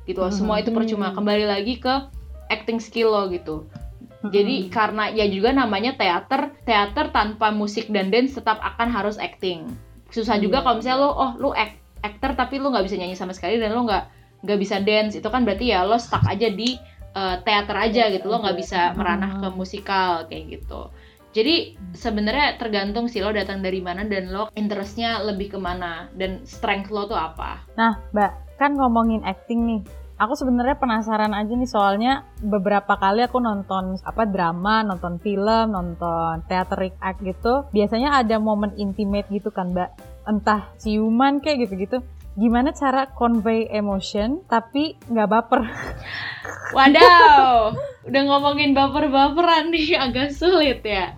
[0.04, 0.18] Gitu.
[0.18, 0.34] loh.
[0.34, 1.14] Semua itu percuma.
[1.14, 1.22] Hmm.
[1.22, 1.94] Kembali lagi ke
[2.50, 3.70] acting skill lo gitu.
[4.28, 9.72] Jadi karena ya juga namanya teater, teater tanpa musik dan dance tetap akan harus acting.
[10.12, 10.64] Susah juga Iya.
[10.68, 13.72] kalau misalnya lo oh lo act, actor tapi lo nggak bisa nyanyi sama sekali dan
[13.72, 14.04] lo nggak
[14.44, 16.76] nggak bisa dance itu kan berarti ya lo stuck aja di
[17.16, 20.92] uh, teater aja gitu lo nggak bisa meranah ke musikal kayak gitu.
[21.30, 26.42] Jadi sebenarnya tergantung sih lo datang dari mana dan lo interestnya lebih ke mana dan
[26.42, 27.62] strength lo tuh apa.
[27.78, 29.82] Nah, Mbak, kan ngomongin acting nih.
[30.20, 36.44] Aku sebenarnya penasaran aja nih soalnya beberapa kali aku nonton apa drama, nonton film, nonton
[36.52, 37.64] theater act gitu.
[37.72, 39.90] Biasanya ada momen intimate gitu kan, Mbak.
[40.28, 42.04] Entah ciuman kayak gitu-gitu.
[42.36, 45.64] Gimana cara convey emotion tapi nggak baper?
[46.76, 47.72] Wadaw,
[48.12, 51.16] udah ngomongin baper-baperan nih agak sulit ya.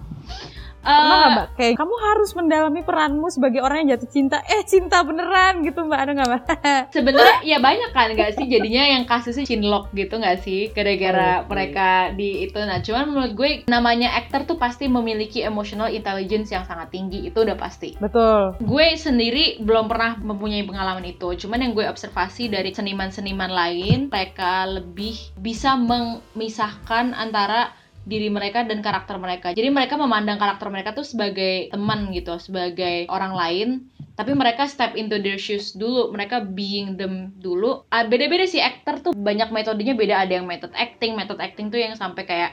[0.82, 1.48] Pernah Eh, nggak, Mbak?
[1.58, 4.38] Kayak kamu harus mendalami peranmu sebagai orang yang jatuh cinta.
[4.46, 6.00] Eh, cinta beneran gitu, Mbak.
[6.02, 6.44] Ada nggak, Mbak?
[6.96, 11.48] sebenarnya ya banyak kan nggak sih jadinya yang kasusnya chinlock gitu nggak sih gara-gara Oke.
[11.54, 16.64] mereka di itu nah cuman menurut gue namanya aktor tuh pasti memiliki emotional intelligence yang
[16.68, 18.58] sangat tinggi itu udah pasti Betul.
[18.62, 24.68] gue sendiri belum pernah mempunyai pengalaman itu cuman yang gue observasi dari seniman-seniman lain mereka
[24.68, 29.54] lebih bisa memisahkan antara diri mereka dan karakter mereka.
[29.54, 33.70] Jadi mereka memandang karakter mereka tuh sebagai teman gitu sebagai orang lain
[34.18, 36.14] tapi mereka step into their shoes dulu.
[36.14, 37.86] Mereka being them dulu.
[37.90, 40.16] Ah, beda-beda sih aktor tuh banyak metodenya beda.
[40.28, 42.52] Ada yang method acting method acting tuh yang sampai kayak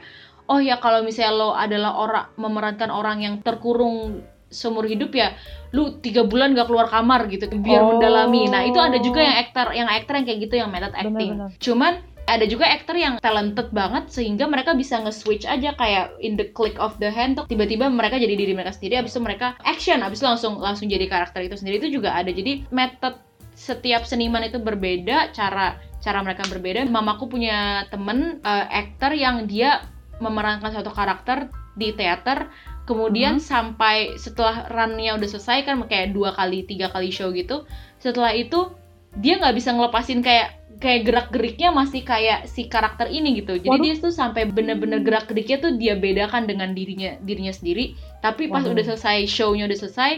[0.48, 5.36] oh ya kalau misalnya lo adalah orang memerankan orang yang terkurung seumur hidup ya
[5.76, 8.00] lu tiga bulan gak keluar kamar gitu biar Oh.
[8.00, 8.48] mendalami.
[8.48, 11.36] Nah itu ada juga yang aktor yang aktor yang kayak gitu yang method acting.
[11.36, 11.60] Benar-benar.
[11.60, 11.92] cuman
[12.28, 16.76] ada juga aktor yang talented banget sehingga mereka bisa nge-switch aja kayak in the click
[16.76, 17.48] of the hand tuh.
[17.48, 21.08] Tiba-tiba mereka jadi diri mereka sendiri abis itu mereka action abis itu langsung langsung jadi
[21.08, 21.80] karakter itu sendiri.
[21.80, 22.28] Itu juga ada.
[22.28, 23.16] Jadi method
[23.56, 26.84] setiap seniman itu berbeda cara cara mereka berbeda.
[26.86, 29.82] Mamaku punya temen uh, aktor yang dia
[30.20, 31.48] memerankan suatu karakter
[31.78, 32.50] di teater
[32.88, 37.64] kemudian sampai setelah runnya udah selesai kan kayak dua kali tiga kali show gitu.
[38.00, 38.72] Setelah itu
[39.16, 43.58] dia nggak bisa ngelepasin kayak kayak gerak geriknya masih kayak si karakter ini gitu.
[43.58, 43.84] Jadi Waduh.
[43.84, 47.98] dia tuh sampai bener-bener gerak geriknya tuh dia bedakan dengan dirinya dirinya sendiri.
[48.22, 48.78] Tapi pas Waduh.
[48.78, 50.12] udah selesai shownya udah selesai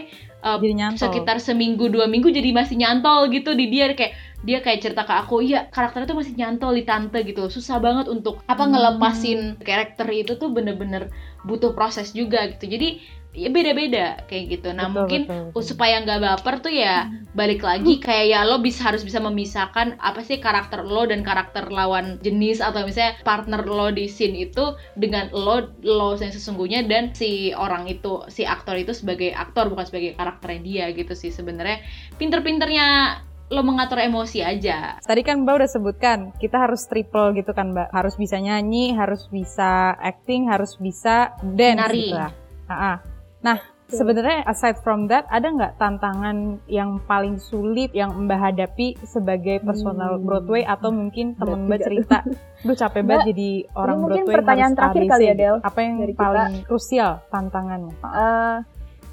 [0.45, 0.57] uh,
[0.97, 3.91] sekitar seminggu dua minggu jadi masih nyantol gitu di dia.
[3.97, 7.49] Kayak dia kayak cerita ke aku iya karakternya tuh masih nyantol di tante gitu.
[7.49, 8.71] Susah banget untuk apa Hmm.
[8.77, 11.09] ngelepasin karakter itu tuh bener-bener
[11.41, 12.69] butuh proses juga gitu.
[12.69, 13.01] Jadi
[13.31, 15.63] ya beda-beda kayak gitu nah Betul, mungkin betul, betul.
[15.63, 20.19] supaya nggak baper tuh ya balik lagi kayak ya lo bisa harus bisa memisahkan apa
[20.19, 25.31] sih karakter lo dan karakter lawan jenis atau misalnya partner lo di scene itu dengan
[25.31, 30.11] lo lo yang sesungguhnya dan si orang itu si aktor itu sebagai aktor bukan sebagai
[30.19, 31.79] karakternya dia gitu sih sebenarnya
[32.19, 33.19] pinter-pinternya
[33.51, 37.91] lo mengatur emosi aja Tadi kan Mbak udah sebutkan, kita harus triple gitu kan Mbak.
[37.91, 41.99] Harus bisa nyanyi, harus bisa acting, harus bisa dance Nari.
[41.99, 42.31] gitu lah.
[42.71, 42.97] Ah, ah.
[43.41, 49.59] Nah, sebenarnya aside from that, ada nggak tantangan yang paling sulit yang Mbak hadapi sebagai
[49.61, 50.23] personal Hmm.
[50.23, 52.17] Broadway atau mungkin temen Berat Mbak cerita,
[52.61, 55.33] Duh capek banget jadi orang mungkin Broadway pertanyaan harus terakhir kali ya.
[55.33, 56.23] Del, Apa yang dari kita.
[56.23, 57.93] paling krusial tantangannya?
[57.99, 58.57] Eh,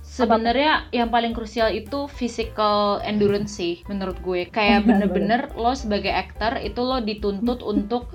[0.08, 4.48] Sebenarnya yang paling krusial itu physical endurance sih menurut gue.
[4.48, 8.08] Kayak bener-bener lo sebagai aktor itu lo dituntut untuk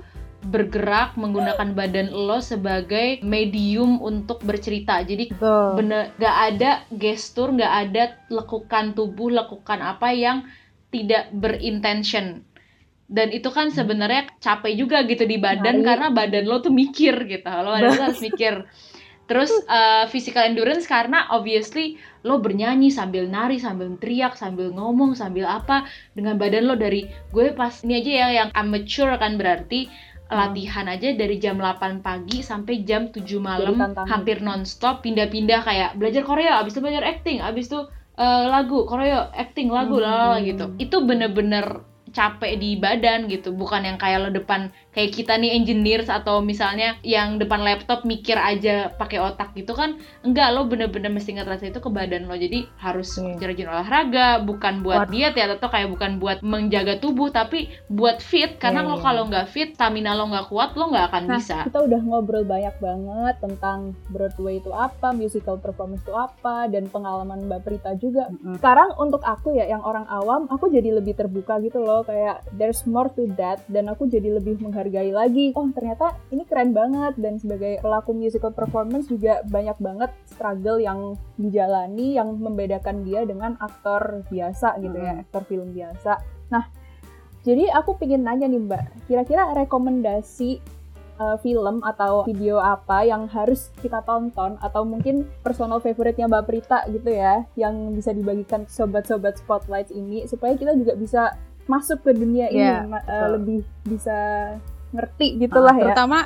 [0.44, 5.00] bergerak menggunakan badan lo sebagai medium untuk bercerita.
[5.00, 5.80] Jadi Betul.
[5.80, 10.44] bener gak ada gestur, gak ada lekukan tubuh, lekukan apa yang
[10.92, 12.44] tidak berintention.
[13.04, 17.50] dan itu kan sebenarnya capek juga gitu di badan karena badan lo tuh mikir gitu
[17.52, 18.64] lo lo harus mikir
[19.24, 25.48] terus uh, physical endurance karena obviously lo bernyanyi sambil nari sambil teriak sambil ngomong sambil
[25.48, 29.88] apa dengan badan lo dari gue pas ini aja ya yang amateur kan berarti
[30.34, 36.22] latihan aja dari jam 8 pagi sampai jam 7 malam hampir nonstop pindah-pindah kayak belajar
[36.26, 37.80] Korea abis itu belajar acting abis itu
[38.14, 40.04] uh, lagu Korea acting lagu Hmm.
[40.04, 40.74] lalala gitu.
[40.78, 46.06] Itu bener-bener capek di badan gitu bukan yang kayak lo depan kayak kita nih engineers
[46.06, 51.34] atau misalnya yang depan laptop mikir aja pakai otak gitu kan enggak lo bener-bener mesti
[51.34, 53.42] ngetransfer itu ke badan lo jadi harus Iya.
[53.42, 58.56] rajin olahraga bukan buat diet ya atau kayak bukan buat menjaga tubuh tapi buat fit
[58.56, 61.66] karena Iya, lo kalau nggak fit stamina lo nggak kuat lo nggak akan Nah, bisa
[61.66, 67.48] kita udah ngobrol banyak banget tentang Broadway itu apa, musical performance itu apa, dan pengalaman
[67.48, 68.28] Mbak Prita juga.
[68.28, 68.60] Mm-mm.
[68.60, 72.84] Sekarang untuk aku ya, yang orang awam, aku jadi lebih terbuka gitu loh, kayak there's
[72.84, 75.56] more to that, dan aku jadi lebih menghargai lagi.
[75.56, 81.18] Oh, ternyata ini keren banget, dan sebagai pelaku musical performance juga banyak banget struggle yang
[81.40, 86.20] dijalani, yang membedakan dia dengan aktor biasa gitu ya, aktor film biasa.
[86.52, 86.68] Nah,
[87.44, 90.64] jadi aku pengen nanya nih Mbak, kira-kira rekomendasi
[91.20, 96.88] uh, film atau video apa yang harus kita tonton atau mungkin personal favorite-nya Mbak Prita
[96.90, 101.22] gitu ya yang bisa dibagikan ke sobat-sobat spotlight ini supaya kita juga bisa
[101.66, 103.28] masuk ke dunia ini Iya, ma- uh, betul.
[103.32, 104.18] lebih bisa
[104.90, 106.18] ngerti gitulah Ah, ya terutama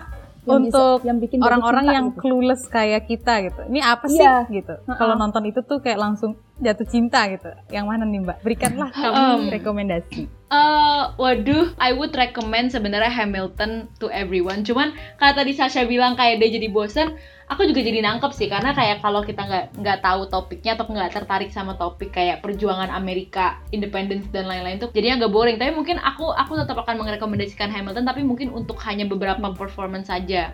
[0.44, 2.18] yang bisa- untuk yang bikin jatuh orang-orang yang gitu.
[2.18, 3.60] clueless kayak kita gitu.
[3.66, 4.48] Ini apa sih Iya.
[4.48, 4.74] gitu.
[4.78, 4.96] Ha-ha.
[4.96, 7.48] Kalau nonton itu tuh kayak langsung jatuh cinta gitu.
[7.68, 8.38] Yang mana nih Mbak?
[8.40, 10.22] Berikanlah kami Um, rekomendasi.
[10.48, 14.64] Eh, waduh, I would recommend sebenarnya Hamilton to everyone.
[14.64, 17.12] Cuman kata tadi Sasha bilang kayak dia jadi bosen,
[17.48, 21.10] aku juga jadi nangkep sih karena kayak kalau kita nggak nggak tahu topiknya atau nggak
[21.16, 25.56] tertarik sama topik kayak perjuangan Amerika, independence dan lain-lain tuh jadinya agak boring.
[25.56, 30.52] Tapi mungkin aku aku tetap akan merekomendasikan Hamilton, tapi mungkin untuk hanya beberapa performance saja.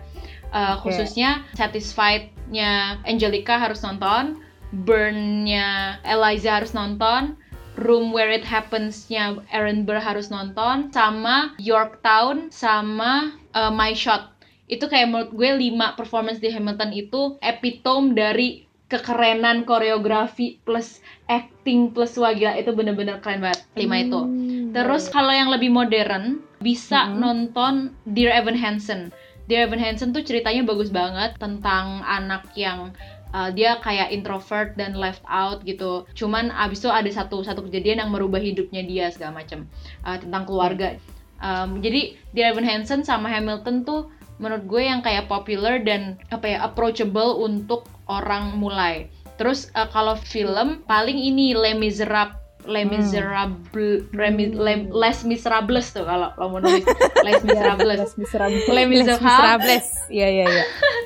[0.55, 0.87] Oke.
[0.87, 4.39] Khususnya Satisfied-nya Angelica harus nonton,
[4.71, 7.35] Burn-nya Eliza harus nonton,
[7.75, 14.34] Room Where It Happens-nya Aaron Burr harus nonton sama Yorktown sama uh, My Shot.
[14.65, 21.89] Itu kayak menurut gue lima performance di Hamilton itu epitome dari kekerenan koreografi plus acting
[21.89, 24.19] plus wah gila itu bener-bener keren banget lima itu.
[24.21, 24.69] Hmm.
[24.77, 27.17] Terus kalau yang lebih modern bisa Mhm.
[27.17, 27.73] nonton
[28.05, 29.09] Dear Evan Hansen.
[29.49, 32.93] Dear Evan Hansen tuh ceritanya bagus banget tentang anak yang
[33.33, 36.05] uh, dia kayak introvert dan left out gitu.
[36.13, 39.65] Cuman abis itu ada satu satu kejadian yang merubah hidupnya dia segala macam
[40.05, 40.97] uh, tentang keluarga.
[41.41, 46.45] Um, jadi Dear Evan Hansen sama Hamilton tuh menurut gue yang kayak popular dan apa
[46.45, 49.07] ya approachable untuk orang mulai.
[49.35, 52.97] Terus uh, kalau film paling ini Les Miserables Les Hmm.
[52.97, 56.81] Miserables Remi- Le- Les Miserables tuh kalau lo mau nulis
[57.21, 57.99] Les Miserables.
[58.01, 58.65] Les Miserables.
[58.65, 59.87] Les Les Miserables Miserables.
[60.09, 60.65] Iya iya iya.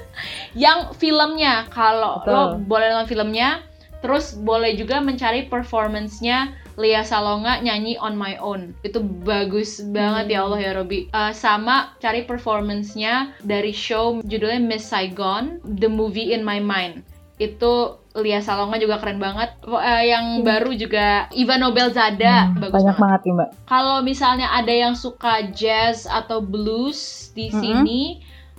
[0.66, 2.32] yang filmnya kalau Betul.
[2.32, 3.60] lo boleh nonton filmnya
[4.00, 10.44] terus boleh juga mencari performance-nya Lia Salonga nyanyi On My Own itu bagus banget ya
[10.44, 16.42] Allah ya Robi Eh, sama cari performance-nya dari show judulnya Miss Saigon The Movie in
[16.42, 17.04] My Mind
[17.36, 17.72] itu
[18.16, 22.98] Lia Salonga juga keren banget Eh, yang baru juga Iva Nobel Zada bagus Banyak banget
[22.98, 23.50] banget nih Mbak.
[23.66, 27.00] kalau misalnya ada yang suka jazz atau blues
[27.34, 27.56] di Mhm.
[27.56, 28.02] sini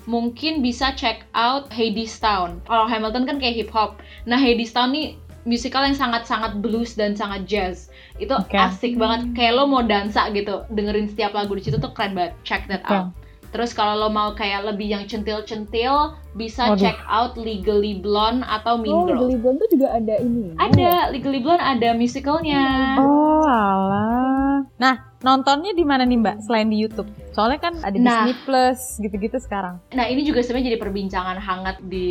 [0.02, 2.64] mungkin bisa check out Hadestown.
[2.64, 4.00] Kalau Hamilton kan kayak hip hop.
[4.24, 5.14] Nah, Hadestown nih
[5.50, 7.90] musical yang sangat-sangat blues dan sangat jazz.
[8.22, 8.54] Itu Oke.
[8.54, 9.34] asik banget.
[9.34, 12.38] Kayak lo mau dansa gitu, dengerin setiap lagu di situ tuh keren banget.
[12.46, 13.10] Check that out.
[13.50, 16.78] Terus kalau lo mau kayak lebih yang centil-centil, bisa Waduh.
[16.78, 19.26] check out Legally Blonde atau Mean Oh, Girls.
[19.26, 20.54] Glee Blonde tuh juga ada ini.
[20.54, 22.94] Ada Legally Blonde ada musicalnya.
[23.02, 24.62] Oh alah.
[24.78, 26.36] Nah nontonnya di mana nih Mbak?
[26.46, 27.10] Selain di YouTube.
[27.34, 28.22] Soalnya kan ada Nah.
[28.22, 29.82] Disney Plus gitu-gitu sekarang.
[29.92, 32.08] Nah ini juga sebenarnya jadi perbincangan hangat di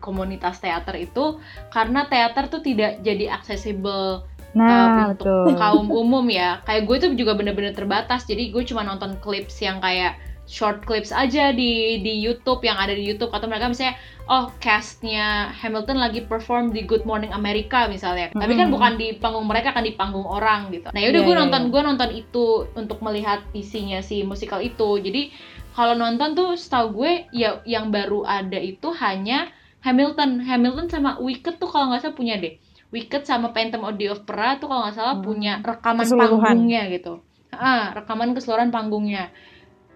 [0.00, 1.36] komunitas teater itu
[1.68, 4.24] karena teater tuh tidak jadi accessible
[4.56, 4.72] Nah
[5.04, 5.60] uh, untuk betul.
[5.60, 6.64] kaum umum ya.
[6.64, 8.24] Kayak gue tuh juga bener-bener terbatas.
[8.24, 10.16] Jadi gue cuma nonton clips yang kayak
[10.48, 15.52] short clips aja di di YouTube yang ada di YouTube atau mereka misalnya oh castnya
[15.52, 18.32] Hamilton lagi perform di Good Morning America misalnya.
[18.32, 20.88] Tapi kan bukan di panggung mereka kan di panggung orang gitu.
[20.88, 21.70] Nah yaudah Iya, gue iya, nonton iya.
[21.70, 24.96] gue nonton itu untuk melihat isinya si musikal itu.
[24.98, 25.32] Jadi
[25.76, 31.60] kalau nonton tuh setahu gue ya yang baru ada itu hanya Hamilton, Hamilton sama Wicked
[31.60, 32.56] tuh kalau nggak salah punya deh.
[32.88, 35.24] Wicked sama Phantom of the Opera tuh kalau nggak salah Hmm.
[35.24, 36.40] punya rekaman Keseluruhan.
[36.40, 37.12] panggungnya gitu.
[37.52, 39.28] Ah, rekaman keseluruhan panggungnya.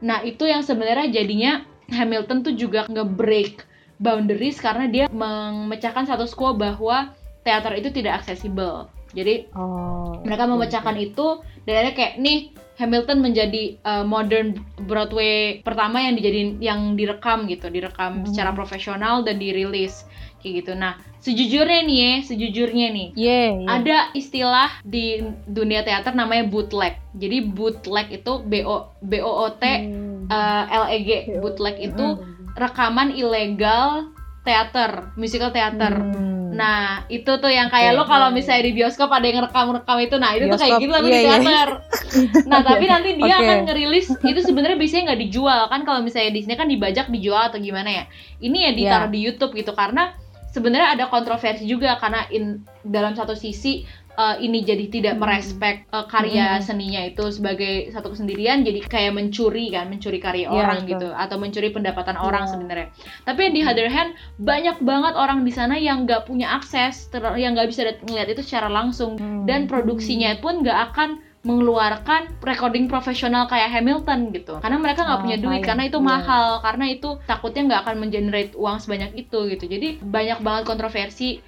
[0.02, 3.64] Nah itu yang sebenarnya jadinya Hamilton tuh juga nge-break
[4.02, 7.14] boundaries karena dia memecahkan status quo bahwa
[7.46, 8.90] teater itu tidak aksesibel.
[9.12, 10.18] Jadi Oh.
[10.24, 12.38] mereka memecahkan itu dan akhirnya kayak nih
[12.80, 14.56] Hamilton menjadi uh, modern
[14.88, 18.26] Broadway pertama yang dijadiin yang direkam gitu, direkam Hmm.
[18.26, 20.08] secara profesional dan dirilis
[20.42, 20.72] kayak gitu.
[20.74, 23.66] Nah, sejujurnya nih ya, sejujurnya nih Iya, iya.
[23.70, 26.98] ada istilah di dunia teater namanya bootleg.
[27.14, 30.26] Jadi bootleg itu B O B O O T Hmm.
[30.26, 31.10] uh, L E G.
[31.38, 32.06] Bootleg itu
[32.52, 34.10] rekaman ilegal
[34.42, 35.94] teater, musical teater.
[35.94, 36.52] Hmm.
[36.52, 40.36] Nah, itu tuh yang kayak lo kalau misalnya di bioskop ada yang rekam-rekam itu, nah
[40.36, 41.32] itu tuh kayak Bioskop, gitu tapi iya, di iya.
[41.32, 41.68] teater.
[42.52, 43.40] nah, tapi nanti dia Oke.
[43.40, 47.48] akan ngerilis itu sebenarnya biasanya nggak dijual kan kalau misalnya di sini kan dibajak dijual
[47.48, 48.04] atau gimana ya.
[48.36, 49.14] Ini ya ditaruh Iya.
[49.16, 50.12] di YouTube gitu karena
[50.52, 53.82] sebenarnya ada kontroversi juga karena in dalam satu sisi
[54.14, 56.62] uh, ini jadi tidak merespek uh, karya Hmm.
[56.62, 60.90] seninya itu sebagai satu kesendirian jadi kayak mencuri kan mencuri karya Iya, orang betul.
[60.92, 62.50] gitu atau mencuri pendapatan orang Iya.
[62.52, 62.86] sebenarnya
[63.24, 67.72] tapi di other hand banyak banget orang di sana yang nggak punya akses yang nggak
[67.72, 69.48] bisa ngeliat itu secara langsung Hmm.
[69.48, 71.10] dan produksinya pun nggak akan
[71.42, 74.62] mengeluarkan recording profesional kayak Hamilton gitu.
[74.62, 76.06] Karena mereka nggak Oh, punya duit karena itu Iya.
[76.06, 79.64] mahal karena itu takutnya nggak akan mengenerate uang sebanyak itu gitu.
[79.66, 81.42] Jadi banyak banget kontroversi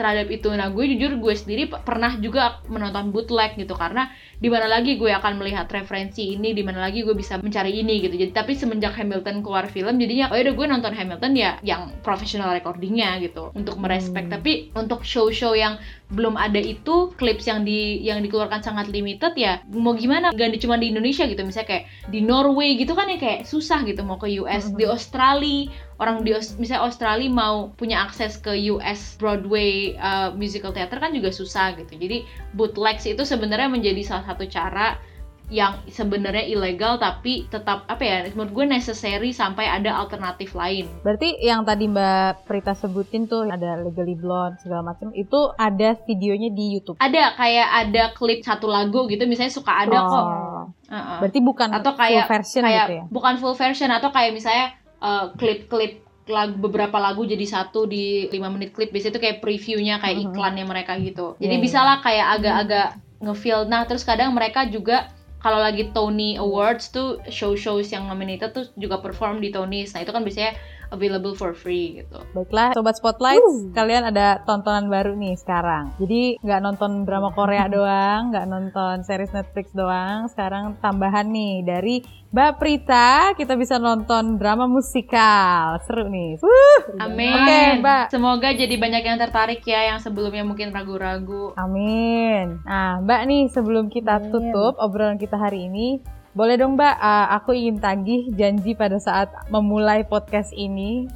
[0.00, 0.48] terhadap itu.
[0.50, 3.76] Nah gue jujur gue sendiri pernah juga menonton bootleg gitu.
[3.76, 4.08] Karena
[4.44, 8.04] di mana lagi gue akan melihat referensi ini di mana lagi gue bisa mencari ini
[8.04, 8.12] gitu.
[8.12, 12.52] Jadi tapi semenjak Hamilton keluar film jadinya oh udah gue nonton Hamilton ya yang professional
[12.52, 14.28] recordingnya gitu untuk merespek.
[14.28, 14.32] Hmm.
[14.36, 15.80] tapi untuk show-show yang
[16.12, 20.36] belum ada itu clips yang di yang dikeluarkan sangat limited ya mau gimana?
[20.36, 23.80] Gak di cuma di Indonesia gitu misalnya kayak di Norway gitu kan ya kayak susah
[23.88, 24.76] gitu mau ke US Mhm.
[24.76, 25.72] di Australia
[26.02, 31.30] orang di misalnya Australia mau punya akses ke US Broadway uh, musical theater kan juga
[31.30, 31.94] susah gitu.
[31.94, 32.26] Jadi
[32.58, 34.98] bootlegs itu sebenarnya menjadi salah satu cara
[35.44, 41.36] yang sebenarnya ilegal tapi tetap apa ya menurut gue necessary sampai ada alternatif lain Berarti
[41.38, 46.72] yang tadi Mbak Prita sebutin tuh ada Legally Blonde segala macam itu ada videonya di
[46.72, 46.96] YouTube.
[46.96, 50.64] ada kayak ada klip satu lagu gitu misalnya suka ada kok Oh.
[50.88, 51.18] Uh-uh.
[51.20, 53.04] Berarti bukan atau kayak full version kayak gitu ya.
[53.12, 54.66] bukan full version atau kayak misalnya
[54.98, 60.00] uh, klip-klip lagu beberapa lagu jadi satu di 5 menit klip biasanya itu kayak previewnya
[60.00, 60.24] kayak Mhm.
[60.32, 62.88] iklannya mereka gitu jadi Iya, bisa lah kayak agak-agak
[63.24, 63.66] ngefeel.
[63.66, 65.10] Nah terus kadang mereka juga
[65.44, 69.92] kalau lagi Tony Awards tuh show-shows yang nominated tuh juga perform di Tonys.
[69.92, 70.56] Nah itu kan biasanya
[70.94, 73.42] available for free gitu Baiklah, Sobat Spotlight,
[73.74, 75.90] kalian ada tontonan baru nih sekarang.
[75.98, 80.30] Jadi nggak nonton drama Korea doang, nggak nonton series Netflix doang.
[80.30, 81.96] Sekarang tambahan nih dari
[82.34, 85.78] Mbak Prita, kita bisa nonton drama musikal.
[85.86, 86.42] Seru nih.
[86.42, 88.04] Wuh, Amin Oke, Mbak.
[88.10, 92.58] semoga jadi banyak yang tertarik ya yang sebelumnya mungkin ragu-ragu amin.
[92.66, 94.30] Nah, Mbak nih sebelum kita Amin.
[94.34, 96.02] tutup obrolan kita hari ini,
[96.34, 101.06] boleh dong Mbak, uh, aku ingin tagih janji pada saat memulai podcast ini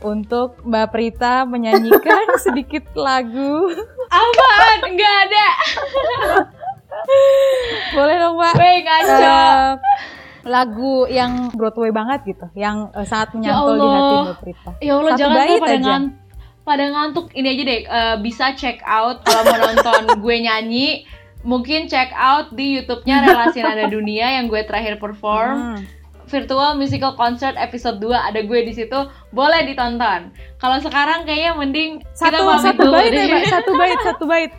[0.00, 3.70] untuk Mbak Prita menyanyikan sedikit lagu.
[4.10, 5.46] apaan nggak ada
[7.92, 8.52] Boleh dong Mbak.
[8.54, 9.70] Weh ngaco Eh,
[10.44, 13.94] lagu yang Broadway banget gitu, yang eh, sangat menyantol di Allah.
[13.94, 14.70] hati Mbak Prita.
[14.78, 15.80] Ya Allah Satu jangan bait pada aja.
[15.80, 16.02] ngan
[16.64, 20.88] pada ngantuk ini aja deh eh, bisa check out kalau mau nonton gue nyanyi
[21.44, 25.80] mungkin check out di YouTube-nya Relasi Nada Dunia yang gue terakhir perform Hmm.
[26.24, 28.96] virtual musical concert episode 2 ada gue di situ
[29.30, 30.32] boleh ditonton.
[30.56, 33.26] Kalau sekarang kayaknya mending kita Satu pamit satu dulu bait deh.
[33.28, 34.50] ya satu bait, satu bait.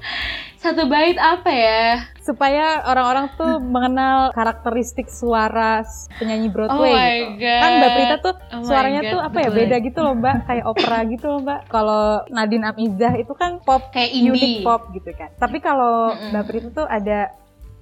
[0.55, 1.85] Satu bait apa ya?
[2.25, 5.85] Supaya orang-orang tuh mengenal karakteristik suara
[6.17, 7.25] penyanyi Oh Broadway my gitu.
[7.37, 7.61] god.
[7.61, 10.65] Kan Mbak Prita tuh Oh suaranya God, tuh apa ya beda gitu loh Mbak, kayak
[10.65, 11.59] opera gitu loh Mbak.
[11.69, 14.65] Kalau Nadine Amizah itu kan pop kayak unique indie.
[14.65, 15.29] pop gitu kan.
[15.37, 16.33] Tapi kalau Mm-mm.
[16.33, 17.19] Mbak Prita tuh ada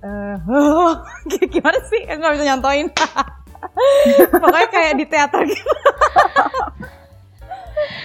[0.03, 0.35] eh
[1.47, 2.03] gimana sih?
[2.03, 2.87] Aku nggak bisa nyontoin.
[4.43, 5.63] Pokoknya kayak di teater gitu.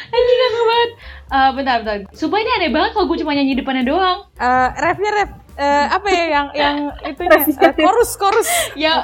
[0.09, 0.91] Anjing aku banget.
[1.29, 1.97] Eh, bentar, bentar.
[2.11, 4.19] Sumpah ini aneh banget kalau gue cuma nyanyi depannya doang.
[4.35, 9.03] Eh refnya ref eh, apa ya yang yang itu uh, chorus chorus Ya,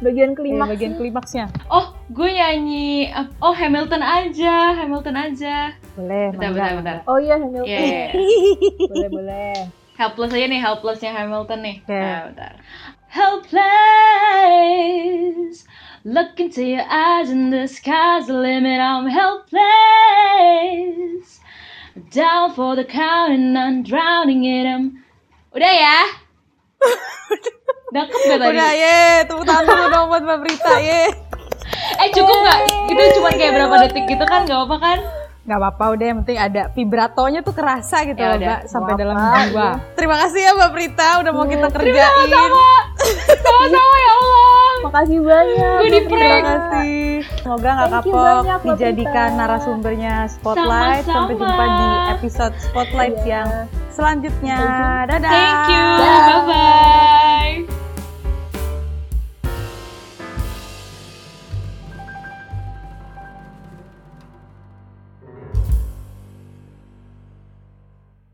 [0.00, 0.70] Bagian klimaks.
[0.72, 1.44] bagian klimaksnya.
[1.68, 3.12] oh gue nyanyi.
[3.38, 5.76] Oh Hamilton aja, Hamilton aja.
[5.94, 6.96] Boleh, Bentar, mangga, bentar, bentar.
[7.06, 7.68] Oh iya Hamilton.
[7.68, 8.10] Iya, iya, iya.
[8.90, 9.54] boleh boleh.
[9.94, 11.76] Helpless aja nih, helplessnya Hamilton nih.
[11.86, 11.94] Oke.
[11.94, 12.52] Nah, bentar.
[14.34, 15.56] Helpless.
[16.04, 18.76] Look into your eyes and the sky's the limit.
[18.78, 19.64] I'm helpless.
[22.12, 25.00] Down for the count and I'm drowning in 'em.
[25.56, 26.04] Udah ya?
[27.96, 28.36] Gak tadi?
[28.52, 31.08] Udah, ye, tepuk tangan dong buat Mbak Prita, ye.
[31.96, 32.68] Eh cukup gak?
[32.92, 34.44] Itu cuma kayak berapa detik gitu kan?
[34.44, 34.98] Gak apa-apa kan?
[35.44, 38.38] Gak apa-apa udah, yang penting ada vibratonya tuh kerasa gitu Ya loh.
[38.40, 39.68] Mbak, sampai Nggak dalam jiwa.
[39.92, 42.28] Terima kasih ya Mbak Prita, udah mau kita Terima kerjain.
[42.30, 42.68] sama.
[43.38, 44.68] Sama-sama ya Allah.
[44.82, 45.76] Makasih banyak.
[45.76, 46.00] Gue di.
[46.02, 47.04] Terima kasih.
[47.38, 49.38] Semoga nggak kapok banyak, dijadikan Prita.
[49.38, 51.04] narasumbernya Spotlight.
[51.04, 51.12] Sama-sama.
[51.14, 53.28] Sampai jumpa di episode Spotlight Iya.
[53.28, 53.48] yang
[53.90, 54.58] selanjutnya.
[55.06, 55.28] Dadah.
[55.30, 55.84] Thank you.
[55.94, 56.20] Dah.
[56.40, 57.93] Bye-bye.